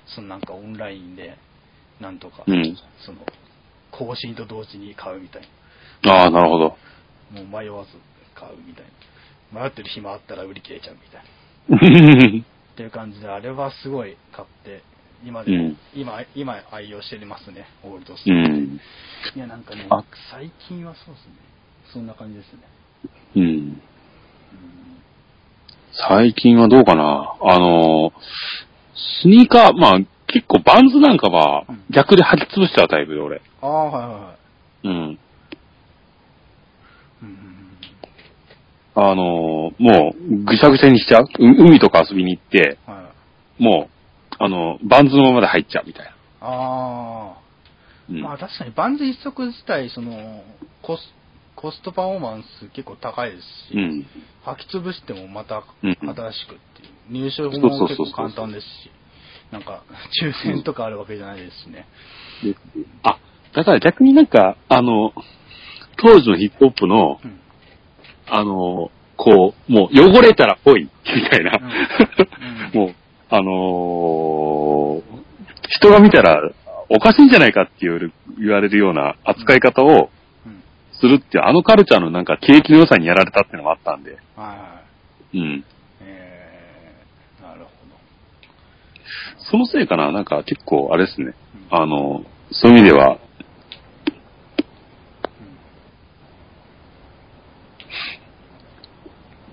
[0.06, 1.36] そのなんかオンラインで、
[2.00, 2.76] なんとか、うん。
[3.04, 3.18] その、
[3.90, 5.48] 更新と同時に買うみたい
[6.06, 6.76] ああ、なるほど。
[7.34, 7.42] な。
[7.42, 7.90] もう迷わず
[8.34, 8.84] 買うみたい
[9.52, 9.62] な。
[9.62, 12.44] 迷ってる暇あったら売り切れちゃうみたいな。
[12.80, 14.82] っていう感じで、あれはすごい買って、
[15.22, 18.32] 今でも、うん今、今愛用してますね、オールドスう。
[18.32, 18.80] ん。
[19.36, 21.34] いや、なんかねあ、最近はそうですね。
[21.92, 22.60] そんな感じですね。
[23.36, 23.42] うん。
[23.42, 23.82] うん
[25.92, 28.12] 最近はどうかなあの、
[29.22, 33.42] スニーカー、まあ結構バンズなんかはうん逆で履き潰しちゃうタイプで俺。
[33.60, 34.34] ああ、はいはいは
[34.84, 34.88] い。
[34.88, 35.18] うん
[39.03, 41.22] あの、もうぐしゃぐしゃにしちゃう？
[41.22, 43.01] う海とか遊びに行って、うんは
[43.59, 43.62] い。
[43.62, 46.12] もう、あの、バンズのままで入っちゃうみたいな。
[46.40, 47.38] ああ、
[48.11, 48.20] うん。
[48.20, 50.42] まあ確かにバンズ一足自体、その、
[50.82, 51.01] コス、
[51.57, 53.42] コストパフォーマンス結構高いです
[53.72, 54.07] し、うん。
[54.44, 57.22] 履き潰してもまたうん新しくっていう。
[57.24, 58.90] 入手そうも結構簡単ですし、
[59.51, 59.82] なんか、
[60.22, 61.86] 抽選とかあるわけじゃないですしね。
[62.44, 62.55] で
[63.03, 63.18] あ、
[63.55, 65.12] だから逆になんか、あの、
[65.96, 67.40] 当時のヒップホップの、うん。
[68.30, 70.90] あの、こう、もう汚れたらぽい、み
[71.30, 71.52] たいな。
[72.72, 72.94] うんもう、
[73.30, 75.20] あのー
[75.72, 76.50] 人が見たら
[76.88, 80.10] おかしいんじゃないかって言われるような扱い方を
[80.44, 80.62] うん。
[80.92, 84.12] するっていう、あのカルチャーのなんか景気の良さにやられたっていうのがあったんで。
[84.12, 84.54] はいは
[85.32, 85.38] い。
[85.38, 85.64] うん。
[86.02, 87.70] えー、なるほど。
[89.38, 91.34] そのせいかな、なんか結構あれですね。
[91.70, 93.18] うんあの、そういう意味では、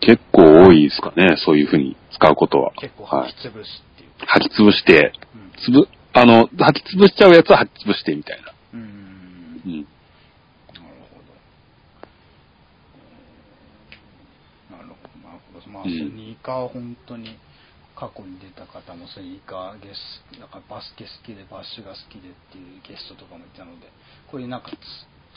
[0.08, 2.72] 結構多いですかね、そういうふうに使うことは。
[2.80, 3.48] 結構はい履き。
[3.50, 4.10] 潰しっていう。
[4.24, 8.54] 履き潰して、うんつぶ、あの、履き潰しちゃうやつは履き潰してみたいな。
[8.74, 8.84] うーん。
[9.66, 9.88] うん。
[10.72, 11.20] なるほ
[14.72, 14.78] ど。
[14.78, 15.68] なるほど、なるほど。
[15.70, 17.38] まあ、スうんニーカーは本当に、
[17.98, 23.92] 過去に出た方もスニーカーゲス、なんかバスケ好きで、バッシュが好きでっていうゲストとかもいたので、
[24.32, 24.74] こういうなんかつ、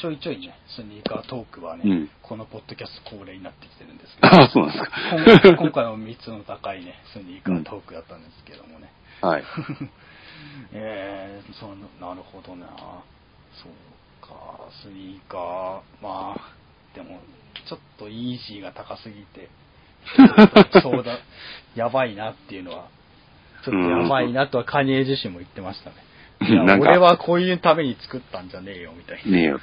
[0.00, 4.78] ちょいちょいね、スニーカートークはね、うんこのポッドキャスト恒例になってきてるんですけど、ああ、そうなんで
[5.42, 5.62] す今か。
[5.64, 8.90] 今回は3つの高いね、スニーカートークだったんですけどもね。
[9.20, 9.44] はい。
[10.72, 12.66] えー、そうなるほどな。
[13.60, 17.20] そうか、スニーカー、まあ、でも、
[17.68, 19.48] ちょっとイージーが高すぎて、
[20.80, 21.18] そうだ、
[21.74, 22.88] やばいなっていうのは、
[23.64, 25.96] ちょっとやばいなとはカニエ自身も言ってましたね。
[26.42, 29.30] いやなんか俺はこういうために作ったんじゃねえよ、みたいな。
[29.30, 29.60] ねえよ。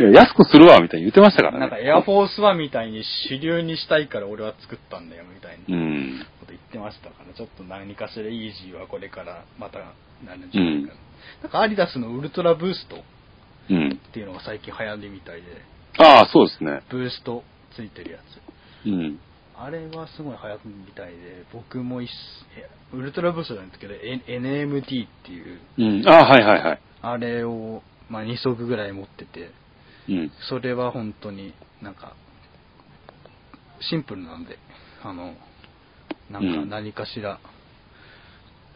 [0.00, 1.58] いや安くするわ、みたいに言ってましたからね。
[1.60, 5.76] なんかエアフォースワンみたいに主流にしたいから俺は作ったんだよ、みたいな。
[5.76, 6.26] うん。
[6.40, 9.78] こと言ってましたから、ちょっと何かしらイージーはこれからまた
[10.24, 10.94] なるんじゃないかな。
[11.42, 12.98] なんかアディダスのウルトラブーストっ
[13.70, 13.98] うん。
[14.12, 15.46] ていうのが最近流行りみたいで、
[15.98, 16.82] ああ、そうですね。
[16.90, 17.42] ブースト
[17.74, 18.18] ついてるや
[18.84, 18.88] つ。
[18.88, 19.18] うん。
[19.58, 22.10] あれはすごい流行るみたいで、僕も一
[22.56, 26.08] えウルトラブーストなんですけど、N- NMD っていう、うん。
[26.08, 26.80] ああ、はいはいはい。
[27.02, 29.50] あれを、まあ、2足ぐらい持ってて、
[30.08, 30.32] うん。
[30.48, 32.14] それは本当になんか、
[33.80, 34.58] シンプルなんで、
[35.02, 35.34] あの、
[36.30, 37.40] なんかうん何かしら、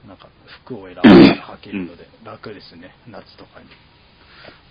[0.06, 0.28] なんか
[0.64, 1.02] 服を選んで
[1.42, 3.66] 履けるので楽ですね、夏とかに。
[3.66, 3.70] っ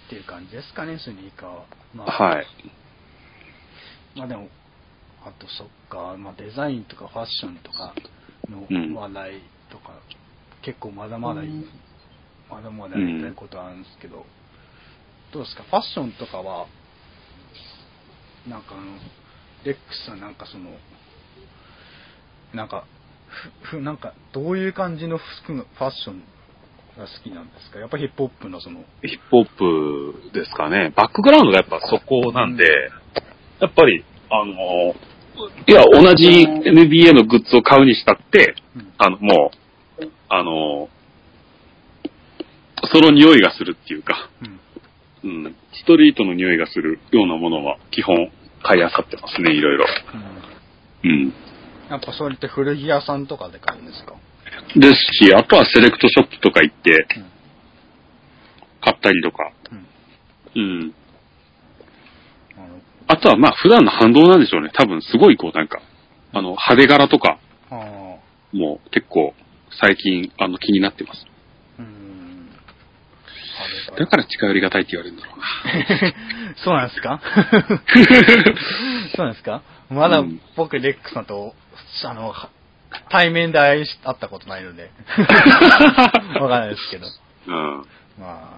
[0.09, 1.65] ていう感じですかね、スニーカーは。
[1.93, 2.47] まあ、はい。
[4.15, 4.49] まあでも、
[5.25, 7.93] あとそっか、まあデザインとかファッションとか
[8.49, 8.93] うん。
[8.93, 9.93] の話題とか、
[10.61, 11.65] 結構まだまだいい、
[12.49, 14.25] まだまだやりたいことあるんですけど、
[15.31, 16.67] どうですか、ファッションとかは、
[18.47, 18.97] なんかあの、
[19.65, 20.71] レックスさんなんかその、
[22.53, 22.85] なんか、
[23.61, 26.23] ふ、ふ、なんか、どういう感じの服の、ファッション
[26.97, 27.79] が好きなんですか？
[27.79, 30.91] やっぱヒップホップのその、ヒップホップですかね。
[30.95, 32.63] バックグラウンドがやっぱそこなんで、
[33.59, 34.95] やっぱり、あの、
[35.67, 39.51] いや、同じ NBA のグッズを買うにしたって、うんあの、も
[40.01, 40.89] う、あの、
[42.91, 44.29] その匂いがするっていうか、
[45.23, 48.31] うん、うん、ストリートの匂いがするようなものは基本
[48.63, 49.85] 買い漁ってますね、いろいろ。
[51.03, 51.33] うんうん。
[51.89, 54.15] やっぱそれって古着屋さんとかで買うんですか？
[54.75, 57.25] ですし、あとはセレクトショップとか行ってうん。
[58.81, 59.51] 買ったりとか、
[60.55, 60.61] うん。
[60.61, 60.93] うん。
[63.11, 64.69] あとはまあ普段の反動なんでしょうね。
[64.73, 65.81] 多分すごいこうなんか、
[66.31, 67.39] あの派手柄とか
[67.71, 67.77] ああ、
[68.55, 69.33] も結構
[69.81, 71.25] 最近あの気になってます。
[71.79, 72.49] うん。
[73.97, 76.13] だから近寄りがたいって言われるんだろうな。
[76.63, 77.19] そうなんですか？
[79.15, 79.61] そうなんですか？
[79.89, 81.55] まだうん僕、レックさんと、
[82.05, 82.49] あの、は
[83.09, 84.91] 対面で会い会ったことないので、
[86.39, 87.07] わかんないですけど。
[87.47, 87.85] うん。
[88.19, 88.49] まあ、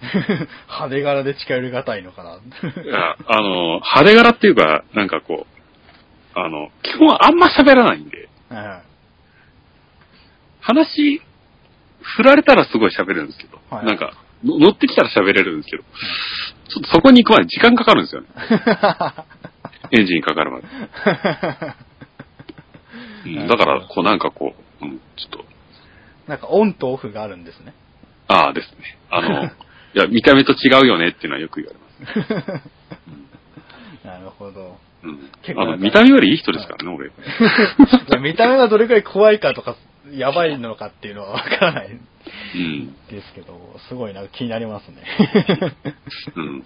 [0.68, 2.34] 派手柄で近寄りがたいのかな。
[2.34, 8.82] いや、あの、派手柄っていうか、なんかこう、あの、基本あんま喋らないんで、は
[10.60, 11.22] 話、
[12.02, 14.12] 振られたらすごい喋るんですけど、はいなんか、
[14.44, 18.28] の乗ってきたら喋れるんですけど、ちょっとそこに行くまで時間かかるんですよね。
[19.92, 20.66] エンジンかかるまで。
[23.26, 25.44] うん、だから、こうなんかこう、うん、ちょっと、
[26.26, 27.72] なんかオンとオフがあるんですね。
[28.28, 28.98] ああですね。
[29.10, 29.50] あの、
[29.96, 32.62] いや、見た目と違うよねっていうのはよく言われます。
[34.06, 34.76] なるほど。
[35.02, 35.54] うん結。
[35.54, 37.10] 構あの、見た目よりいい人ですからね、俺。
[38.20, 39.74] 見た目がどれくらい怖いかとか、
[40.12, 41.98] やばいのかっていうのはわからない
[42.54, 42.94] うん。
[43.08, 45.02] ですけど、すごいなんか気になりますね。
[46.36, 46.64] うん。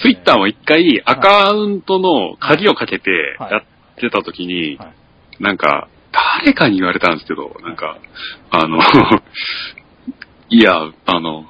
[0.00, 3.62] ツイッターも一回アカウントの鍵をかけてはいやっ
[3.96, 4.92] てた時に、はい
[5.40, 7.98] なんか、誰かに言われたんですけど、なんか、
[8.50, 8.78] あの、
[10.50, 11.46] いや、あの、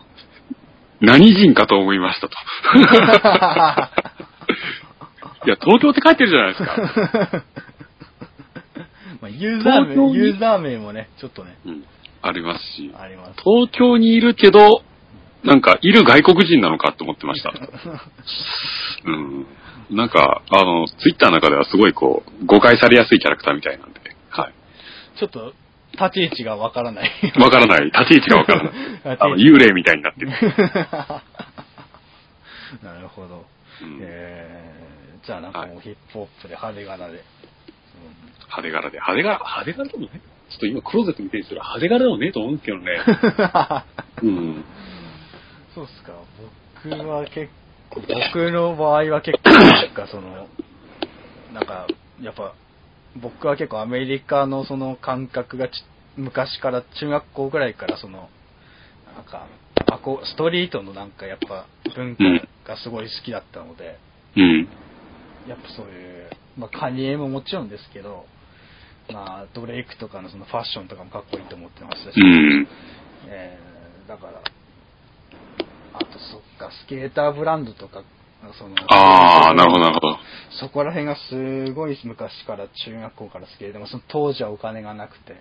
[1.03, 2.37] 何人かと思いましたと。
[5.45, 7.43] いや、東京って書いてるじゃないですか。
[9.21, 11.85] まあ、ユーザー名、ユーザー名もね、ちょっとね、うん。
[12.23, 13.33] ありますし、あります。
[13.43, 14.83] 東京にいるけど、
[15.43, 17.51] なんか、いる外国人なのかって思ってました。
[19.05, 19.47] うん。
[19.91, 24.01] なんか、あの、ツイッターの中ではすごいこう、誤解されやすいキャラクターみたいなんで、
[24.31, 24.53] はい。
[25.19, 25.53] ちょっと、
[25.93, 27.11] 立ち位置がわからない。
[27.39, 27.85] わからない。
[27.87, 28.73] 立ち位置がわからない。
[29.21, 30.31] あの、幽霊みたいになってる。
[32.83, 33.45] なるほど。
[33.83, 37.25] うんえー、じゃあなんかもうヒップホップで派手柄で。
[38.47, 38.99] 派手柄で。
[38.99, 40.21] 派手柄、派手柄でもね。
[40.51, 43.01] ちょっと今クローゼット見てるんですけど、派手柄でもねえと思うんですけどね。
[44.23, 44.65] うん。
[45.75, 46.13] そうっすか。
[46.85, 47.51] 僕は結
[47.91, 50.49] 構、僕の場合は結構、なんかその、
[51.55, 51.87] なんか、
[52.21, 52.53] やっぱ、
[53.21, 55.73] 僕は結構アメリカのその感覚がち
[56.17, 58.29] 昔から、中学校ぐらいからその、
[59.15, 59.47] なんか、
[59.91, 62.25] あこうストリートのなんかやっぱ文化
[62.69, 63.99] がすごい好きだったので、
[64.37, 64.69] うん。
[65.49, 68.27] やっぱそういう、まあカニエももちろんですけど、
[69.11, 72.69] まあドレイクとかのそのファッションとかもかっこいいと思ってましたし、うん。
[73.27, 73.73] えー
[74.09, 74.43] だから、
[75.95, 78.03] あとそっか、スケーターブランドとか、
[78.59, 80.19] その、ああ、なるほど、なるほど。
[80.59, 85.41] そこら辺がすごい昔から中学校から好きで、でもその当時はお金がなくて、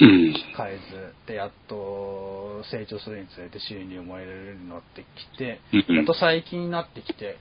[0.00, 0.34] うん。
[0.56, 7.36] 買えず、で、やっと成長するにつれて収入も得られるようになってきて、うんやっと最近になってきて、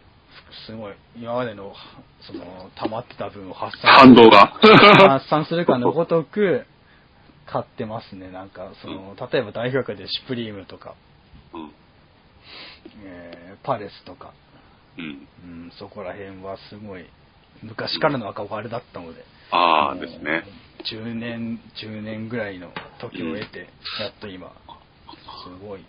[0.67, 1.73] すごい、今までの、
[2.21, 4.47] その、溜まってた分を発散反動が。
[5.09, 6.65] 発散するかのごとく、
[7.45, 8.29] 買ってますね。
[8.29, 10.95] なんか、その、例えば代表格でシュプリームとか、
[11.53, 11.71] うん。
[13.03, 14.33] えーパレスとか、
[14.97, 15.27] うん。
[15.43, 17.05] うん、そこら辺はすごい、
[17.61, 20.43] 昔からの憧れだったので、ああ、ですね。
[20.91, 23.69] 10年、10年ぐらいの時を得て、
[23.99, 24.51] やっと今、
[25.43, 25.83] すごい。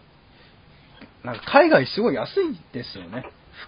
[1.25, 3.25] なんか海外すごい安いですよね。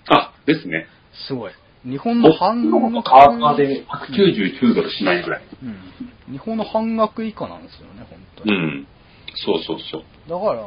[0.08, 0.86] あ、ですね。
[1.26, 1.52] すごい。
[1.84, 3.02] 日本の半額。
[3.02, 5.42] カーパーで199ドルしないぐらい。
[5.62, 6.32] うん。
[6.32, 8.54] 日本の半額以下なんですよね、本当に。
[8.54, 8.86] うん。
[9.34, 10.04] そうそうそう。
[10.28, 10.62] だから、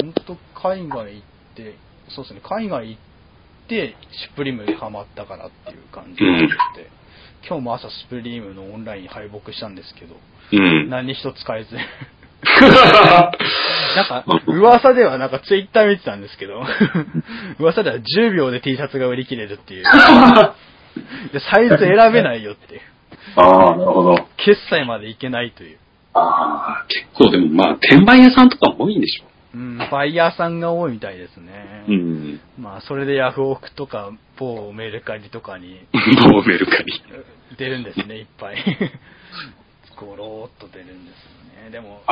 [0.00, 1.74] 本当海外行って、
[2.08, 3.07] そうですね、海外行って、
[3.76, 6.36] シュプリームにハマったからっていう感じがあ
[6.72, 6.90] って、
[7.46, 10.16] 今日も朝スプリームのオンラインに敗北したんですけど、
[10.52, 10.88] うん。
[10.88, 11.76] 何一つ買えず。
[13.96, 16.62] なんか、噂ではなんかツイッター見てたんですけど、
[17.58, 19.84] 噂では10秒で T シャツが売り切れるっていう。
[21.32, 22.80] でサイズ選べないよっていう。
[23.36, 24.28] ああ、なるほど。
[24.36, 25.78] 決済までいけないという。
[26.14, 29.27] ああ、結構でもまあ、転売屋さんとかも多いんでしょ。
[29.54, 31.84] うん、バイヤーさんが多いみたいですね。
[31.88, 32.40] うん。
[32.58, 35.80] まあ、それでヤフオクとか、某メルカリとかに
[36.30, 36.92] もうメルカリ。
[37.56, 38.62] 出るんですね、いっぱい。
[39.98, 41.14] ゴローっと出るんです
[41.60, 41.70] よね。
[41.70, 42.02] でも、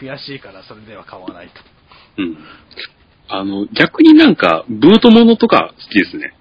[0.00, 1.52] 悔しいからそれでは買わないと。
[2.18, 2.38] うん。
[3.28, 6.34] あの、逆になんか、ブートものとか好きですね。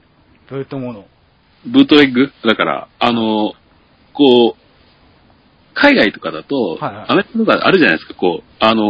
[0.49, 1.05] ブートもの。
[1.65, 2.31] ブートレッグ？
[2.45, 3.53] だから、あの、
[4.13, 4.61] こう、
[5.73, 8.81] 海外とかだと、はいはいアメリカとかあるじゃないですか、こう、あの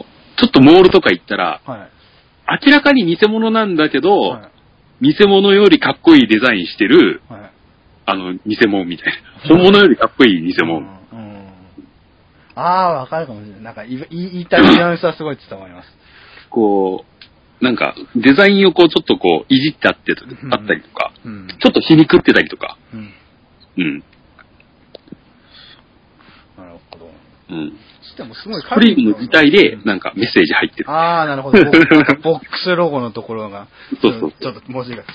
[0.00, 1.90] ーちょっとモールとか行ったら、はい。
[2.66, 4.50] 明らかに偽物なんだけど、は
[5.00, 5.12] い。
[5.12, 7.50] 偽物よりかっこいいデザインしてる、はい。
[8.06, 9.12] あの、偽物みたい
[9.48, 9.48] な。
[9.48, 10.78] 本物よりかっこいい偽物。
[10.78, 10.86] うん。
[10.86, 11.36] うん
[12.58, 13.62] ああ、わかるかもしれない。
[13.62, 15.88] なんか、いい言いたいニュアンスはすごい伝わります。
[16.48, 17.04] こ
[17.60, 21.48] う、なんか、デザインをこう、ちょっとこう、いじってあって、んあったりとか、うん。
[21.48, 23.12] ちょっと皮肉ってたりとか、うん。
[23.76, 24.04] うん。
[26.56, 27.10] なるほど。
[27.50, 27.78] うん。
[28.16, 30.90] でもすごいスプリームの自体で、うんなんかメッセージ入ってる。
[30.90, 31.58] ああ、なるほど。
[32.22, 33.68] ボックスロゴのところが、
[34.00, 35.06] そうそうちょっと文字が違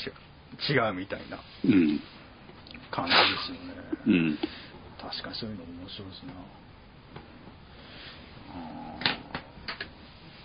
[0.74, 2.02] う、違うみたいなうん。
[2.92, 3.82] 感じですよね。
[4.08, 4.38] うん。
[5.02, 6.22] 確かにそういうの面白いです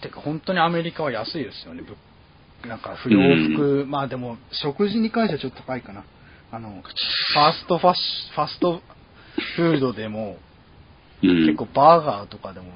[0.06, 1.82] てか本当にアメリカは安いですよね。
[1.82, 1.96] ぶ
[2.68, 3.20] なんか不良
[3.54, 6.04] 服、まあでも食事に関してはちょっと高いかな。
[6.52, 8.00] あの、ファーストファッシ
[8.32, 8.82] ファスト
[9.56, 10.38] フードでも、
[11.22, 11.46] うん。
[11.46, 12.66] 結構バーガーとかでも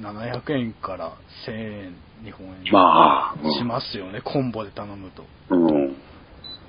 [0.00, 1.16] 700円から
[1.46, 5.24] 1000円、日本円まあ、しますよね、コンボで頼むと。
[5.50, 5.96] うん。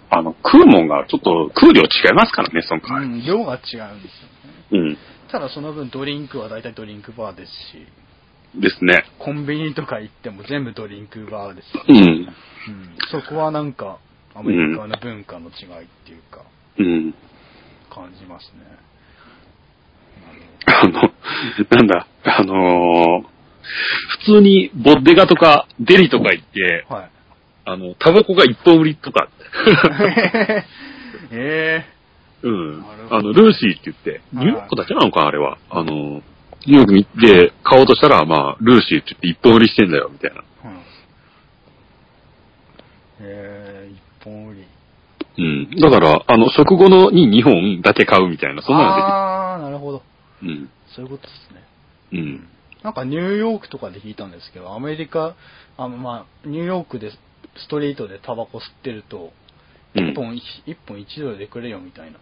[0.10, 3.06] あの、食うもんがちょっと食う量違いますからね、その代わり。
[3.06, 4.00] うん、量が違うんですよね。
[4.72, 4.98] うん。
[5.32, 7.86] ただその分ドリンクは大体ドリンクバーですし、
[8.56, 9.04] ですね。
[9.20, 11.68] コンビニとか行っても全部ドリンクバーです。
[11.88, 11.98] うん。
[11.98, 12.34] うん、
[13.12, 14.00] そこはなんか、
[14.34, 16.44] アメリカの文化の違いっていうか、
[16.80, 17.14] うん。
[17.94, 18.89] 感じますね。
[20.66, 21.12] あの、
[21.70, 23.30] なんだ、あのー
[24.26, 27.10] 普通にボッデガとかデリとか行って、はい。
[27.66, 29.28] あの、タバコが一本売りとか。
[31.32, 31.86] え
[32.42, 33.04] うんなる。
[33.04, 35.58] ほどあの、ルーシーって言って、はいニューヨークだけなのか、あれは。
[35.70, 36.24] あの、
[36.66, 40.38] ニューヨークに行って買おうとしたら、まあ、ルーシーって言って一本売りしてんだよ、みたいな。
[40.38, 40.80] ー、うん。
[43.22, 44.64] えー、一本売り。
[45.38, 45.70] うん。
[45.80, 50.02] だから、あの、食後のに2本だけ買うみたいな、そんなのあー、なるほど。
[50.42, 50.70] できる。
[50.96, 51.64] そういうことですね。
[52.14, 52.20] うん。
[52.20, 52.48] うん。
[52.84, 55.36] なんかニューヨークとかで聞いたんですけど、アメリカ、
[55.78, 57.12] あまあ、ニューヨークで
[57.58, 59.32] ストリートでタバコ吸ってると、
[59.96, 62.20] うん一本一、一本1ドルでくれよみたいな。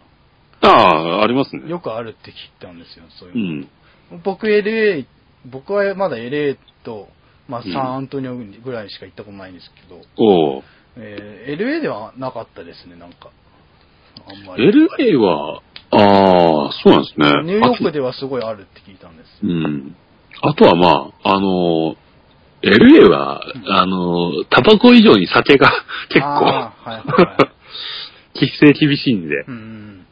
[0.62, 1.68] ああ、ありますね。
[1.68, 3.66] よくあるって聞いたんですよ、そういうう
[4.12, 4.16] の。
[4.16, 4.22] ん。
[4.24, 5.04] 僕 LA、
[5.44, 7.08] 僕はまだ LA と、
[7.46, 10.62] まあ、うんサンアントニオぐらいしか行ったことないんですけど、おう
[10.96, 13.30] えー LA ではなかったですね、なんか。
[14.26, 14.70] あんまり。
[14.70, 15.62] LA は、
[16.00, 17.26] ああ、そうなんですね。
[17.44, 19.28] ニューヨークではすごいあるって聞いたんです。
[19.42, 19.96] うん。
[20.42, 21.96] あとはまあ、あの、
[22.62, 25.70] LA は、あの、タバコ以上に酒が
[26.10, 27.50] 結構、はいはいはい
[28.34, 30.06] 規制厳しいんでう、ん。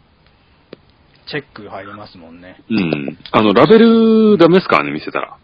[1.28, 2.60] チェック入りますもんね。
[2.68, 3.18] うん。
[3.30, 4.78] あの、ラベルダメですか？
[4.78, 5.36] らね、見せたら。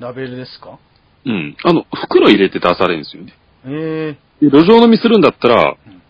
[0.00, 0.78] ラベルですか？
[1.24, 1.56] うん。
[1.64, 3.32] あの、袋入れて出されるんですよね。
[3.66, 6.02] えで路上飲みするんだったらうん、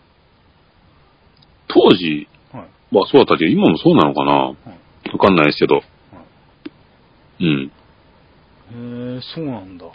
[1.69, 2.27] 当時
[2.91, 3.05] えはい。
[3.05, 4.55] はそうだったけど、今もそうなのかなわ
[5.19, 5.81] かんないですけど。
[7.39, 7.71] うん。
[8.71, 9.85] へえそうなんだ。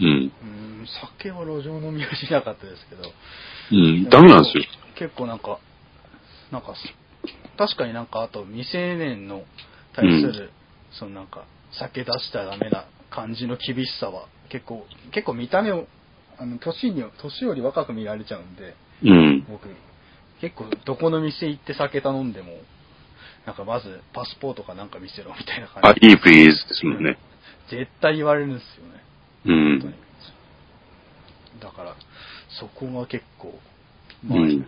[0.00, 0.06] うん。
[0.06, 0.44] う
[0.82, 0.86] ん、
[1.18, 3.12] 酒は路上飲みはしなかったですけど。
[3.72, 4.08] うん。
[4.08, 4.64] ダメなんですよ。
[4.96, 5.58] 結構なんか、
[6.50, 6.74] なんか、
[7.56, 9.42] 確かになんかあと未成年の
[9.94, 10.50] 対する、
[10.92, 15.86] そのなんか、酒出したらダメな感じの厳しさは、結構、結構見た目を、
[16.38, 19.46] あの、年に、年より若く見られちゃうんで、うん。
[19.48, 19.68] 僕、
[20.42, 22.48] 結構どこの店行って酒頼んでも、
[23.46, 26.08] なんかまずパスポートかなんか見せろみたいな感あ、じで。
[26.08, 27.16] いいプリーズですもんね。
[27.70, 29.02] 絶対言われるんですよね。
[29.46, 29.94] うん。
[31.60, 31.94] だから、
[32.58, 33.56] そこが結構、
[34.26, 34.66] まあ、うん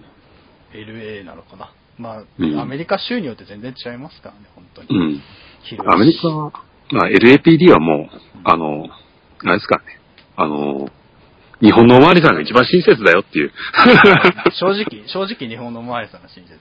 [0.73, 1.73] LA なのかな。
[1.99, 4.89] まあ、うんアメリカ州によって全然違いますからね、本当に。
[4.91, 5.23] うん。
[5.91, 6.53] アメリカは、
[6.93, 8.87] まあ、LAPD はもう、あの、
[9.45, 9.85] あれですかね。
[10.37, 10.89] あの、
[11.65, 13.53] 日本のおまわりさんが一番親切だよっていう。
[14.53, 16.59] 正直、正直日本のおまわりさんが親切で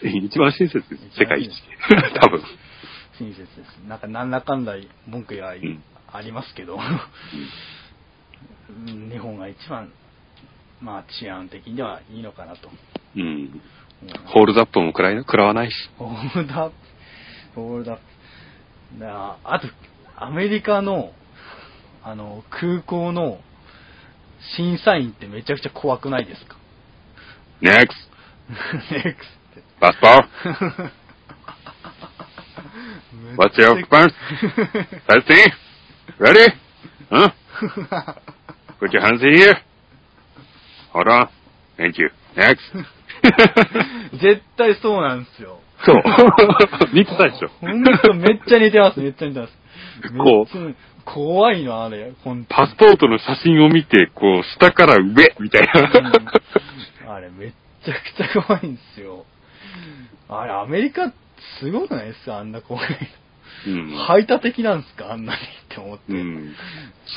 [0.00, 0.10] すよ。
[0.26, 1.16] 一番親切です。
[1.16, 1.62] 世界一一。
[2.20, 2.42] 多分。
[3.20, 3.78] 親切です。
[3.86, 4.74] なんか、なんだかんだ
[5.06, 6.80] 文句がんありますけど、うん
[9.10, 9.92] 日本が一番、
[10.80, 12.68] まあ、治安的にはいいのかなと。
[13.16, 13.60] うん。
[14.26, 15.74] ホールドアップも食らい食らわないし。
[15.96, 16.74] ホールドアップ、
[17.54, 18.02] ホールドアップ。
[19.00, 19.68] だあと、
[20.16, 21.12] アメリカの、
[22.02, 23.40] あの、空港の
[24.56, 26.56] 審査員ってめちゃくちゃ怖くないですか
[27.62, 27.88] NEXT!
[28.92, 29.16] ネク
[29.80, 30.90] パスポー
[33.36, 34.14] What's your occupants?
[35.08, 35.52] Testing?
[36.18, 36.46] Ready?
[37.10, 37.28] Huh?
[38.80, 39.56] Put your hands in here.
[40.92, 41.28] Hold on.
[41.76, 42.10] Thank you.
[42.36, 42.60] Next.
[44.12, 45.60] 絶対そうなんですよ。
[45.84, 45.96] そう。
[46.94, 47.48] 似てたでしょ。
[47.60, 49.52] ほんとめっちゃ似てます、めっちゃ似てます。
[50.18, 50.74] こう
[51.04, 52.12] 怖いの、あれ、
[52.48, 55.66] パスポートの写真を見て、こう、下から上みたい
[57.04, 57.12] な。
[57.14, 57.52] あれ、めっ
[57.84, 59.24] ちゃくちゃ怖いんですよ。
[60.28, 61.12] あれ、アメリカ、
[61.60, 62.38] すごくないですか？
[62.38, 62.88] あんな怖い
[63.68, 63.98] うんの。
[64.04, 65.12] 排他的なんですか？
[65.12, 66.12] あんなにって思って。
[66.12, 66.54] うん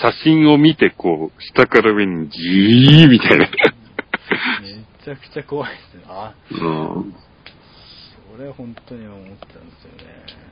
[0.02, 3.48] 写真を見て、こう、下から上にじーみたいな。
[3.48, 3.52] め
[5.04, 6.04] ちゃくちゃ怖いですね。
[6.08, 7.16] あ、うん
[8.38, 9.36] それ本当に思ったんで
[9.82, 10.49] すよね。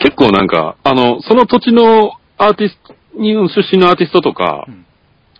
[0.00, 4.84] 結構なんか、あの、その土地のアーティスト、日本出身のアーティストとか、うん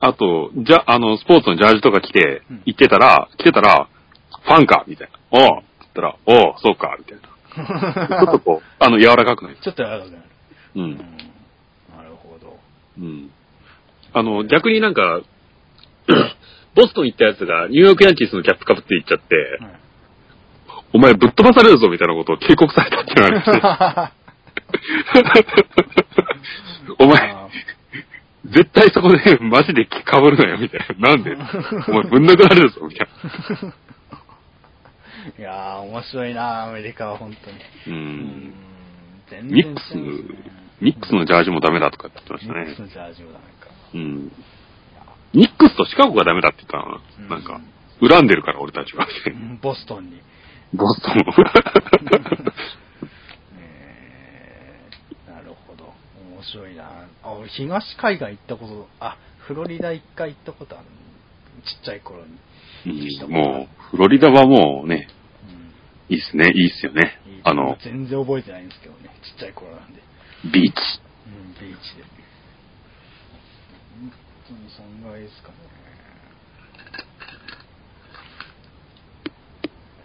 [0.01, 3.89] あと、じゃ、あの、スポーツのジャージとか着てうん、行ってたら、着てたら、
[4.43, 5.19] ファンかみたいな。
[5.31, 8.09] おうって言ったら、おうそうかみたいな。
[8.25, 10.11] ちょっとこう、あの、柔らかくないちょっとやだね。
[10.75, 10.81] う。
[10.81, 10.97] うんん。
[10.97, 12.59] なるほど。
[12.99, 13.31] うん。
[14.13, 15.23] あの、逆になんか、
[16.75, 19.75] ボストン行ったやつがニューヨークヤンキースのキャップかぶって行っちゃって、はい
[20.93, 23.51] お前ぶっ飛ばされるぞみたいなことを警告されたって言われて。
[26.99, 27.49] お前、あ
[28.47, 29.91] 絶対そこでマジで被
[30.31, 31.09] るなよ、みたいな。
[31.11, 31.35] なんで？
[31.89, 33.15] お前ぶん殴られるぞ、みたいな。
[35.35, 37.57] ー いやー、面白いな、アメリカは本当に。
[37.87, 37.91] う。
[37.91, 38.53] うん
[39.31, 39.95] 全ミックス
[40.81, 42.75] ミックスのジャージもダメだとかって言ってミましたね。
[42.75, 43.51] ックスのジャージもダメか。
[43.95, 44.31] うん。
[45.33, 47.59] ニックスとシカゴがダメだって言ったのうんなんか、
[48.07, 49.09] 恨んでるから俺たちは。
[49.27, 50.21] うんボストンに。
[50.75, 51.33] ボストン を。
[53.59, 55.95] えーなるほど。
[56.34, 57.09] 面白いな。
[57.23, 59.17] あ、俺東海岸行ったこと、あ、
[59.47, 60.87] フロリダ一回行ったことある。
[61.65, 62.25] ちっちゃい頃に。
[62.27, 65.09] うんもう、フロリダはもうね、
[66.09, 67.19] うんいいっすね、いいっすよね。
[67.45, 69.11] あの、全然覚えてないんですけどね。
[69.23, 70.03] ちっちゃい頃なんで。
[70.53, 70.81] ビーチ。
[71.27, 72.05] うん、ビーチで。
[74.01, 74.13] 本
[74.49, 75.55] 当にそんぐらいですかね。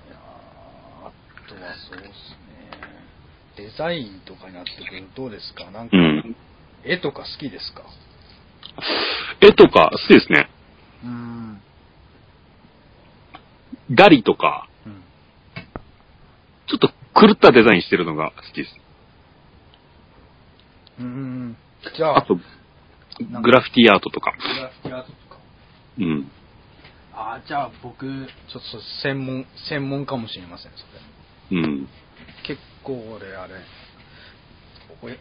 [0.07, 1.11] いやーあ
[1.47, 2.09] とはそうです
[2.47, 2.58] ね。
[3.59, 5.69] デザインとかになってくるとどうですか？
[5.71, 6.35] なんか、うん。
[6.85, 7.83] 絵とか好きですか？
[9.41, 10.49] 絵とか好きですね。
[11.03, 11.61] うん。
[13.93, 15.03] ガリとか、うん。
[16.67, 16.87] ちょっと
[17.19, 18.75] 狂ったデザインしてるのが好きです。
[20.99, 21.57] うん。
[21.97, 22.43] じゃあ、あと、グ
[23.51, 24.31] ラフィティアートとか。
[24.31, 25.39] グラフィティアートとか。
[25.97, 26.31] うん。
[27.13, 30.77] あーじゃあ僕、ちょっと専門、専門かもしれません、そ
[31.53, 31.61] れ。
[31.61, 31.89] うん。
[32.79, 33.53] 結構俺あれ。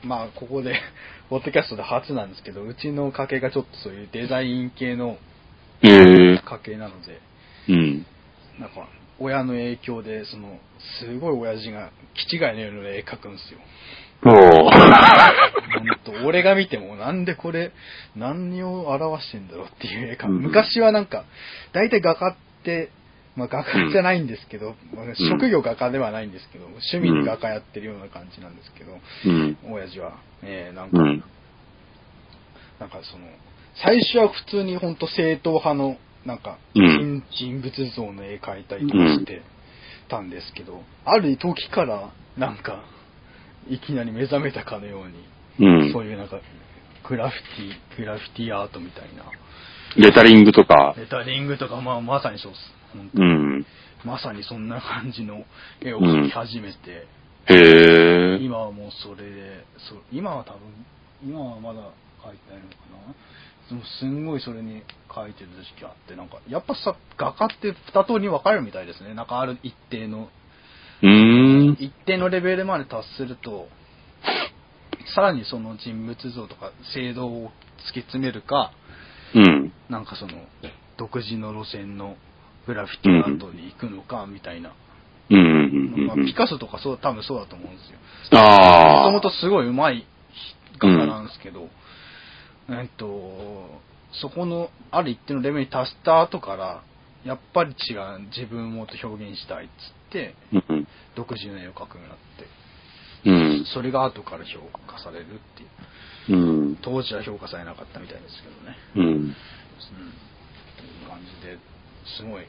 [0.02, 0.80] まあここで
[1.28, 5.18] ポッドキャストで初なんですけどうちの家系がちょっとそういうデザイン系の
[5.82, 7.20] ええ家系なので
[7.68, 8.06] うん。
[8.58, 8.88] なんか
[9.20, 10.58] 親の影響でその
[11.00, 13.60] すごい親父が気違いのような絵描くんですよ。
[14.24, 14.32] おー。
[14.32, 14.72] 本
[16.04, 17.72] 当俺が見てもなんでこれ
[18.16, 20.42] 何を表してんだろうっていう絵描く、うん。
[20.42, 21.24] 昔はなんか
[21.72, 22.90] 大体画家って
[23.38, 29.58] まあ画家じゃないんですけど、まあ職業画家ではないんですけど、趣味で画家やってるような感じなんですけど、うん。
[29.70, 30.18] 親父は。
[30.42, 31.24] えー、なんか、うん。
[32.80, 33.26] なんかその、
[33.82, 39.42] 最初は普通に本当正統派の、なんか、うん人物像の絵描いたりとかして
[40.08, 42.82] たんですけど、ある時から、なんか、
[43.68, 46.40] いきなり目覚めたかのように、うんそういうなんか、
[47.08, 49.24] グラフィティ、グラフィティアートみたいな、
[49.98, 50.94] レタリングとか。
[50.96, 52.72] レタリングとか、まあまさにそうです。
[52.92, 53.66] 本当うん。
[54.04, 55.44] まさにそんな感じの
[55.80, 57.06] 絵を描き始めて、
[57.46, 58.38] へえ。
[58.40, 60.60] 今はもうそれで、そう今は多分、
[61.24, 61.80] 今はまだ
[62.22, 62.76] 描いてないのか
[63.08, 63.14] な。
[63.68, 69.14] でもすんごいそれに描いてる時期があって、なんか、やっぱさ、画家って二通りに分かれるみたいですね。
[69.14, 70.28] なんかある一定の、
[71.02, 71.76] うーん。
[71.78, 73.68] 一定のレベルまで達すると、
[75.14, 77.50] さらにその人物像とか制度を
[77.90, 78.72] 突き詰めるか、
[79.34, 79.72] うん。
[79.88, 80.32] なんかその、
[80.96, 82.16] 独自の路線の
[82.66, 84.72] グラフィティアートに行くのか、みたいな。
[85.30, 86.26] うんうんうんまあ、うん。
[86.26, 87.98] ピカソとかそう、多分そうだと思うんですよ。
[88.40, 89.10] ああ。
[89.10, 90.06] もともとすごい上手い
[90.78, 91.68] 画家なんですけど、
[92.70, 93.80] えっと、
[94.12, 96.82] そこのある一定のレベルに達した後から、
[97.24, 100.88] やっぱり違う、自分をもっと表現したいっつって、うん。
[101.14, 103.64] 独自の絵を描くようになって、うん。
[103.66, 105.68] それが後から評価されるっていう。
[106.28, 106.76] うん。
[106.82, 108.76] 当時は評価されなかったみたいですけどね。
[108.96, 109.02] うん。
[109.02, 109.34] うん。
[109.34, 111.58] という感じで、
[112.16, 112.42] すごい、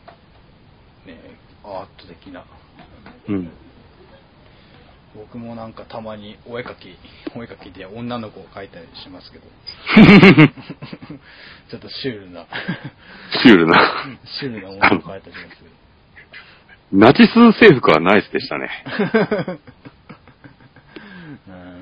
[1.05, 1.19] ね、
[1.63, 2.45] アート的な。
[3.27, 3.49] うん。
[5.15, 6.95] 僕もなんかたまにお絵描き、
[7.35, 9.45] お絵描きで女の子を描いたりしますけど、
[11.71, 12.45] ちょっとシュールな、
[13.43, 14.05] シュールな。
[14.39, 15.69] シュールな女の子を描いたりしますけど。
[16.91, 18.69] ナチス制服はナイスでしたね。
[21.47, 21.79] うん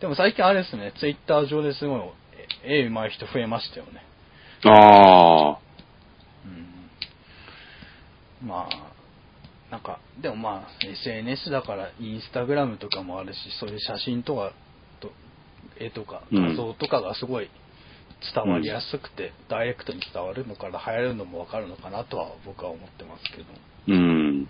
[0.00, 2.00] でも最近あれですね、ツイッター上ですごい
[2.64, 4.02] 絵上手い人増えましたよね。
[4.64, 5.58] ああ。
[8.42, 14.52] うんまあ、なんか、でもまあ、SNS だから、インスタグラムとかもあるし、そういう写真とか
[15.00, 15.10] と、
[15.80, 17.50] 絵とかうん画像とかがすごい
[18.34, 23.44] 伝わりやすくて、ダイレクトに伝わるのから流行るのもわかるのかなとは僕は思ってますけど、
[23.88, 24.48] うん。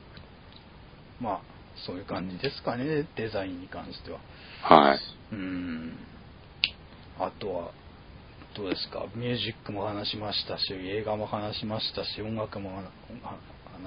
[1.20, 1.40] まあ、
[1.86, 4.20] そういう感じですかね、デザインに関しては。
[4.62, 5.00] はい。
[5.32, 5.96] うん。
[7.18, 7.72] あとは、
[8.56, 12.82] どうですか、ミュージックも話しましたし、映画も話しましたし、音楽もは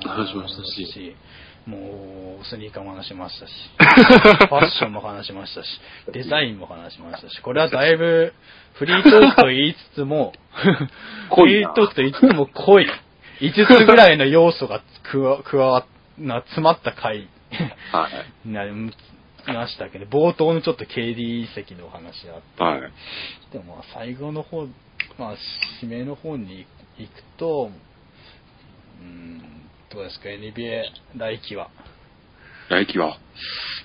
[0.05, 1.15] 話しましたし
[1.65, 3.51] もう、スニーカーも話しましたし、
[4.47, 5.67] ファッションも話しましたし、
[6.11, 8.33] デザインも話しましたし、これはだいぶ、
[8.73, 10.33] フリートークと言いつつも、
[11.35, 12.89] フリートークと言いつつも濃い、
[13.41, 15.85] 5つぐらいの要素が加わ加わ
[16.17, 17.27] な詰まった回
[17.91, 18.47] はい。
[18.47, 22.91] になりましたけど、冒頭のちょっと KD 席のお話があって、はい。
[23.51, 24.67] でもまあ最後の方、
[25.17, 25.35] まあ、
[25.81, 26.65] 締めの方に
[26.97, 27.71] 行くと、
[29.01, 29.41] うん、
[29.93, 30.83] どうですか、NBA
[31.17, 31.69] 来季は？
[32.69, 33.17] 来季は？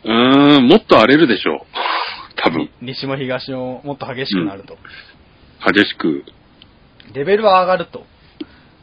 [0.05, 1.61] うーん、もっと荒れるでしょう。
[2.37, 2.71] 多分。
[2.81, 4.79] 西も東ももっと激しくなると。
[5.67, 6.25] 激しく。
[7.15, 8.05] レベルは上がると。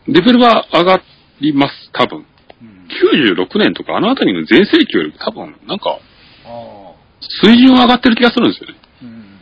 [0.07, 1.01] レベルは上が
[1.39, 2.25] ります、多分。
[2.63, 5.99] うん、96年とかあのあたりの全盛期より多分、なんか、
[7.41, 8.75] 水準上がってる気がするんですよね。
[9.03, 9.39] うん。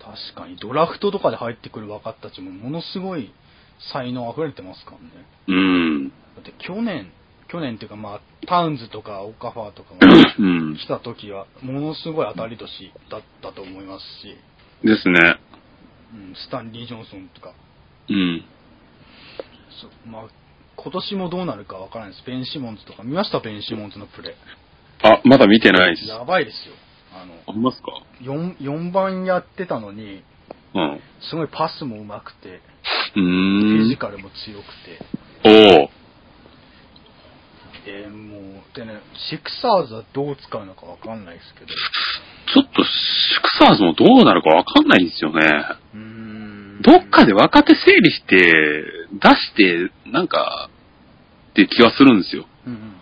[0.00, 3.32] 確かに、ドラフトとかで入ってくる若手たちもものすごい
[3.92, 5.08] 才能溢れてますからね。
[5.48, 6.08] うん。
[6.08, 7.10] だって去年、
[7.48, 10.00] 去年っていうかまあ、タウンズとかオカファーとかも
[10.38, 10.76] うん。
[10.76, 14.36] 来た時は、ものすごい当たり年だったと思いますし、
[14.82, 15.38] ですね。
[16.14, 17.52] うん、スタンリー・ジョンソンとか、
[18.08, 18.44] うん。
[19.80, 20.22] そまあ、
[20.76, 22.26] 今年もどうなるかわからないです。
[22.26, 23.40] ベン・シモンズとか、見ました？
[23.40, 24.34] ベン・シモンズのプレ
[25.02, 26.04] あ、まだ見てないです。
[26.06, 26.08] ー。
[26.08, 26.74] やばいですよ。
[27.14, 30.22] あの、ありますか？4, 4番やってたのに、
[30.74, 31.00] うん。
[31.30, 32.60] すごいパスも上手くて、う
[33.14, 33.98] フィジーん。
[33.98, 34.98] カルも強くて、
[35.44, 35.88] おー。
[37.86, 39.00] えーもう、でね、
[39.30, 42.88] シクサーズはどう使うのかわかんないですけど、ちょっと、シ
[43.42, 45.40] クサーズもどうなるかわかんないんですよね。
[45.92, 46.13] うーん。
[46.84, 48.36] どっかで若手整理して、
[49.12, 50.68] 出して、なんか、
[51.50, 52.46] って気はするんですよ。
[52.66, 52.94] うんうん。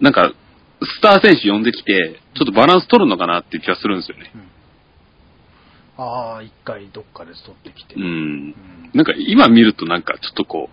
[0.00, 0.32] なんか、
[0.80, 4.32] スター選手呼んできて、ちょっとバランス取るのかなっていう気はするんですよね。
[5.98, 7.96] ああ、一回どっかで取ってきて。
[7.96, 8.02] うん。
[8.02, 8.54] うん
[8.94, 10.70] なんか今見るとなんかちょっとこ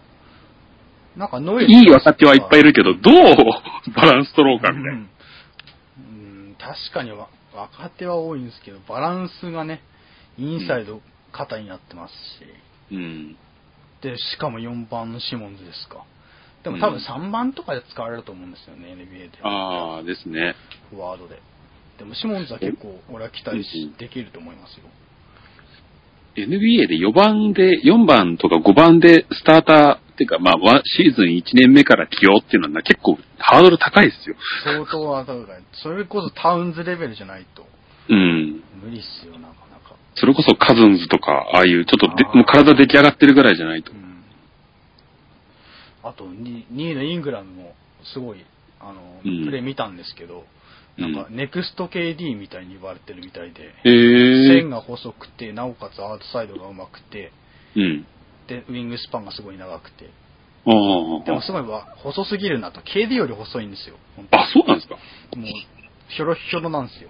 [1.17, 4.91] なんかノう、イズいい若手はいっぱいいるけど、どうバランス取ろうかみたいな。
[4.91, 9.81] うんうん確かにわ若手は多いんですけど、バランスがね、
[10.37, 11.01] インサイド
[11.35, 12.17] 肩になってますし、
[12.91, 13.35] うん。
[14.01, 16.05] で、しかも4番のシモンズですか。
[16.63, 19.37] でも多分うん3番とかで使われると思うんですよね、NBA で。
[19.43, 20.55] ああ、ですね。
[20.89, 21.39] フォワードで。
[21.99, 23.59] でもシモンズは結構、俺は期待
[23.97, 24.85] できると思いますよ。
[26.35, 34.35] NBA で4番で、4番とか5番でスターターっていうか、まあ、シーズン1年目から起用っていうのは結構ハードル高いですよ。
[34.63, 35.45] 相当は高い。
[35.83, 37.65] それこそタウンズレベルじゃないと
[38.09, 38.63] うん。
[38.83, 39.64] 無理っすよ、なかなか。
[40.15, 43.95] それこそカズンズとか、ああいうちょっとでもう体出来上がってるぐらいじゃないとう。
[43.95, 44.23] ん。
[46.03, 47.75] あと2、2位のイングラムも
[48.13, 48.45] すごい、
[48.79, 50.45] あの、うんプレー見たんですけど、
[50.97, 57.31] なんか、ネクスト KD みたいに言われてるみたいで、へえ線が細くて、なおかつアウトサイドが上手くて、
[57.75, 58.05] うん。
[58.47, 60.05] で、ウィングスパンがすごい長くて。
[60.65, 60.71] で
[61.31, 63.97] もすごいわ細すぎるなと、KD より細いんですよ。
[64.31, 64.95] あ、そうなんですか。
[65.35, 65.45] もう、
[66.07, 67.09] ひょろひょろなんですよ。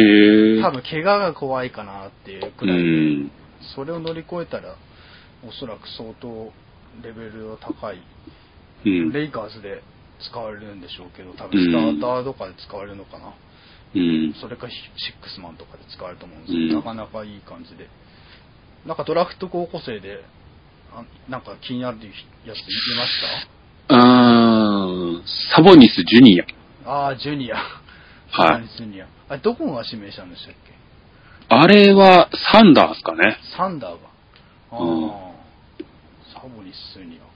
[0.00, 0.62] へえ。
[0.62, 3.30] 多分、怪我が怖いかなっていうくうらいで、ん。
[3.74, 4.76] それを乗り越えたら、
[5.46, 6.52] おそらく相当
[7.02, 8.02] レベルの高い、
[8.84, 9.12] うん。
[9.12, 9.82] レイカーズで
[10.20, 13.34] 使われるんでしょうけど、多分スターターとかで使われるのかな。
[13.94, 14.34] うん。
[14.40, 17.88] それかシックスマンとかで使われると思うんですけど、うんなかなかいい感じで。
[18.84, 20.20] なんかドラフト高校生で、
[20.92, 22.10] あなんか気になるやつい
[22.48, 23.10] まし
[23.88, 25.22] あー
[25.54, 26.44] サボニスジュニア。
[26.84, 27.56] たああ、ジュニア。
[27.56, 29.15] はいジュニア。
[29.28, 30.74] あれ、どこが指名したんでしたっけ？
[31.48, 33.38] あれはサンダースかね。
[33.56, 33.98] サンダーが。
[34.72, 35.10] ああ、うん
[36.34, 37.26] サボニス・ジュニア。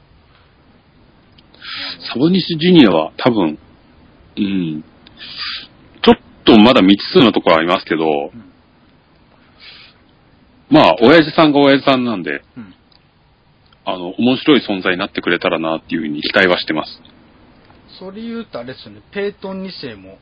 [2.12, 3.59] サボニスジュニアは多分、
[4.36, 4.84] うん。
[6.03, 8.51] ちょっとまだ未知数なところありますけど、うん
[10.70, 12.74] まあ、親父さんが親父さんなんで、うん。
[13.84, 17.03] あの、面白い存在になってくれたらなっていうふうに期待はしてます。
[17.99, 20.18] それ言うとあれですよね、ペイトン2世も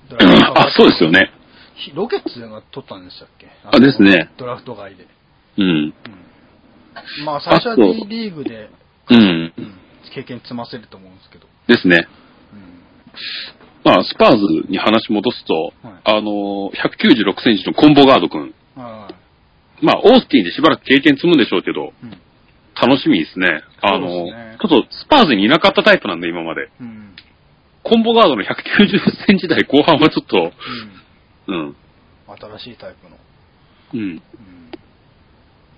[0.54, 1.30] あ、そうですよね。
[1.78, 3.46] ひロケッツが取ったんでしたっけ？
[3.64, 4.30] あですね。
[4.36, 5.06] ドラフト外で。
[5.58, 5.64] うん。
[5.64, 7.24] うん。
[7.24, 8.68] まあ、最初は D リーグで、
[9.10, 9.52] うん。
[9.56, 9.74] うん、
[10.14, 11.46] 経験積ませると思うんですけど。
[11.68, 12.08] ですね。
[12.52, 12.82] うん。
[13.84, 18.54] まあ、スパーズに話戻すと、はいあの、196センチのコンボガード君。
[18.76, 19.84] はい。
[19.84, 22.10] まあ、オースティンでしばらく経験積むんでしょうけど、うん。
[22.74, 23.62] 楽しみですね。
[23.80, 26.68] あの、ねちょっとスパーズにいなかったタイプなんで、今まで。
[26.80, 27.14] うん。
[27.84, 28.46] コンボガードの190
[29.26, 30.52] センチ台後半はちょっと、うん。
[31.48, 31.76] うん。
[32.58, 33.16] 新しいタイプの。
[33.94, 34.00] うん。
[34.00, 34.22] うん。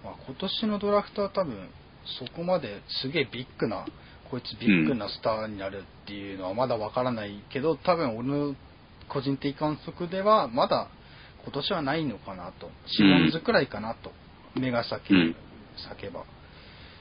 [0.05, 1.71] まあ、今年のドラフトは多分、
[2.19, 3.87] そこまですげえビッグな、
[4.31, 8.55] こいつビッグなスターになるっていうのはまだわからないけど、多分俺の
[9.09, 10.89] 個人的観測では、まだ
[11.45, 12.71] 今年はないのかなと。
[12.87, 14.13] シモンズくらいかなと。
[14.59, 15.37] 目が裂けうん
[15.77, 16.25] 裂けば。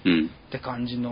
[0.05, 0.27] うん。
[0.27, 1.11] って感じの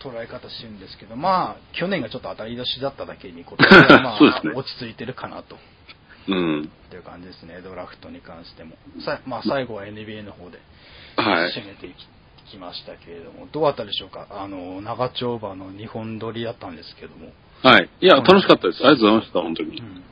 [0.00, 5.56] 捉え方してるんですけど、まあ、去年がちょっと当たり年だっただけに、今年はまあ、 そうですね落ち着いてるかなと。
[6.28, 6.62] うん。
[6.62, 8.76] っていう感じですね、ドラフトに関しても。
[9.04, 10.58] さまあ、最後は NBA の方で
[11.16, 11.52] はい。
[11.52, 12.06] 締めていき
[12.50, 14.26] きましたけれども、どうだったでしょうか？
[14.30, 17.30] あの、長丁場の日本撮りだったんですけども。
[17.62, 17.88] はい。
[18.00, 18.80] いや、楽しかったです。
[18.84, 19.78] ありがとうございました、本当に。
[19.78, 20.02] うん。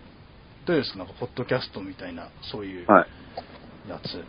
[0.66, 0.98] どうですか？
[0.98, 3.90] なんか、ポッドキャストみたいな、そういうはい。
[3.90, 4.24] やつ。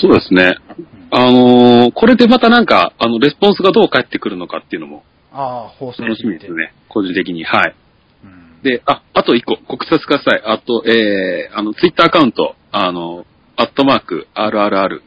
[0.00, 0.54] そうですね。
[0.78, 6.74] うんあのーこれでまたなんか、あの、レスポンスがどう返ってくるのかっていうのもああ、放送楽しみですね。
[6.88, 7.42] 個人的に。
[7.44, 7.74] はい。
[8.58, 8.62] うん。
[8.62, 10.42] で、あ、あと一個、告知させてください。
[10.44, 13.24] あと、えー、あの、ツイッターアカウント、あの、
[13.56, 15.00] アットマーク、RRRE、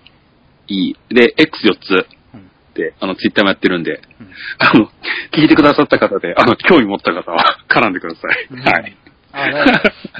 [1.09, 2.51] で、X4 つうん。
[2.73, 4.89] で、あの、ツイッターもやってるんで、うんあの、
[5.33, 8.47] 聞いてくださった方で、あの、興味持った方は絡んでください。
[8.51, 8.97] うんはい。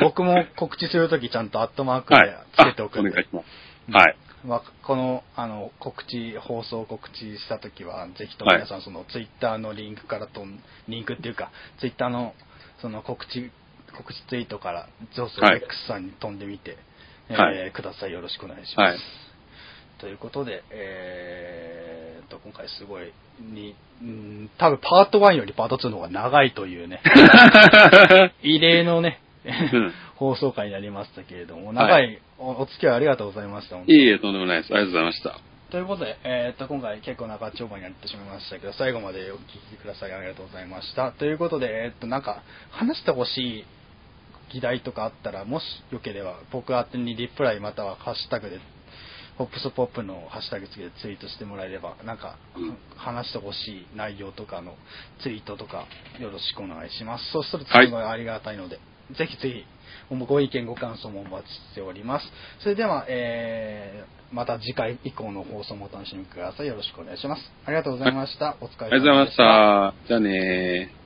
[0.01, 2.37] 僕も告知するときちゃんとアットマークはいで。
[2.57, 3.45] つけておくんで、あお願いします。
[3.91, 4.17] はい。
[4.45, 12.33] まあ、このあの告知、放送告知したときは、ぜひとも皆さん、そのツイッターのリンクからとん、リンクっていうか、ツイッターの
[12.81, 13.51] その告知、
[13.95, 16.77] 告知ツイートから、ゾウはい X さんに飛んでみて、
[17.29, 18.11] はいえーください。
[18.11, 18.93] よろしくお願いします。
[18.93, 18.99] はい
[20.01, 27.03] ということで、えーと、今回すごい、に、うん多分パート1よりパート2の方が長いというね、
[28.41, 33.77] 異例のね、ん放送回になりましたけれども、長いおお付き合いありがとうございました。
[33.77, 34.73] いえいえ、とんでもないです。
[34.73, 35.50] ありがとうございました。
[35.71, 39.39] ということで、えー、と今回結構長丁場になってしまいましたけど、最後までお聞
[39.71, 41.13] きくださいありがとうございました。
[41.13, 43.65] ということで、えー、となんか話してほしい
[44.53, 48.59] 議題とかあったら、もしよければ僕宛てにリプライまたはハッシュタグで、
[49.37, 54.75] ホップスポップのハッシュタグ付きでツイートしてもらえれば、なんか、うん話してほしい内容とかの
[55.23, 55.87] ツイートとか
[56.19, 57.31] よろしくお願いします。
[57.31, 58.77] そうするとはいすごいありがたいので、
[59.17, 59.65] ぜひぜひ
[60.25, 62.25] ご意見ご感想もお待ちしております。
[62.59, 66.67] それでは、えー、また次回以降の放送もお楽しみください。
[66.67, 67.41] よろしくお願いします。
[67.65, 68.57] ありがとうございました。
[68.61, 70.07] お疲れ様でしたありがとうございました。
[70.07, 71.00] じゃあねー。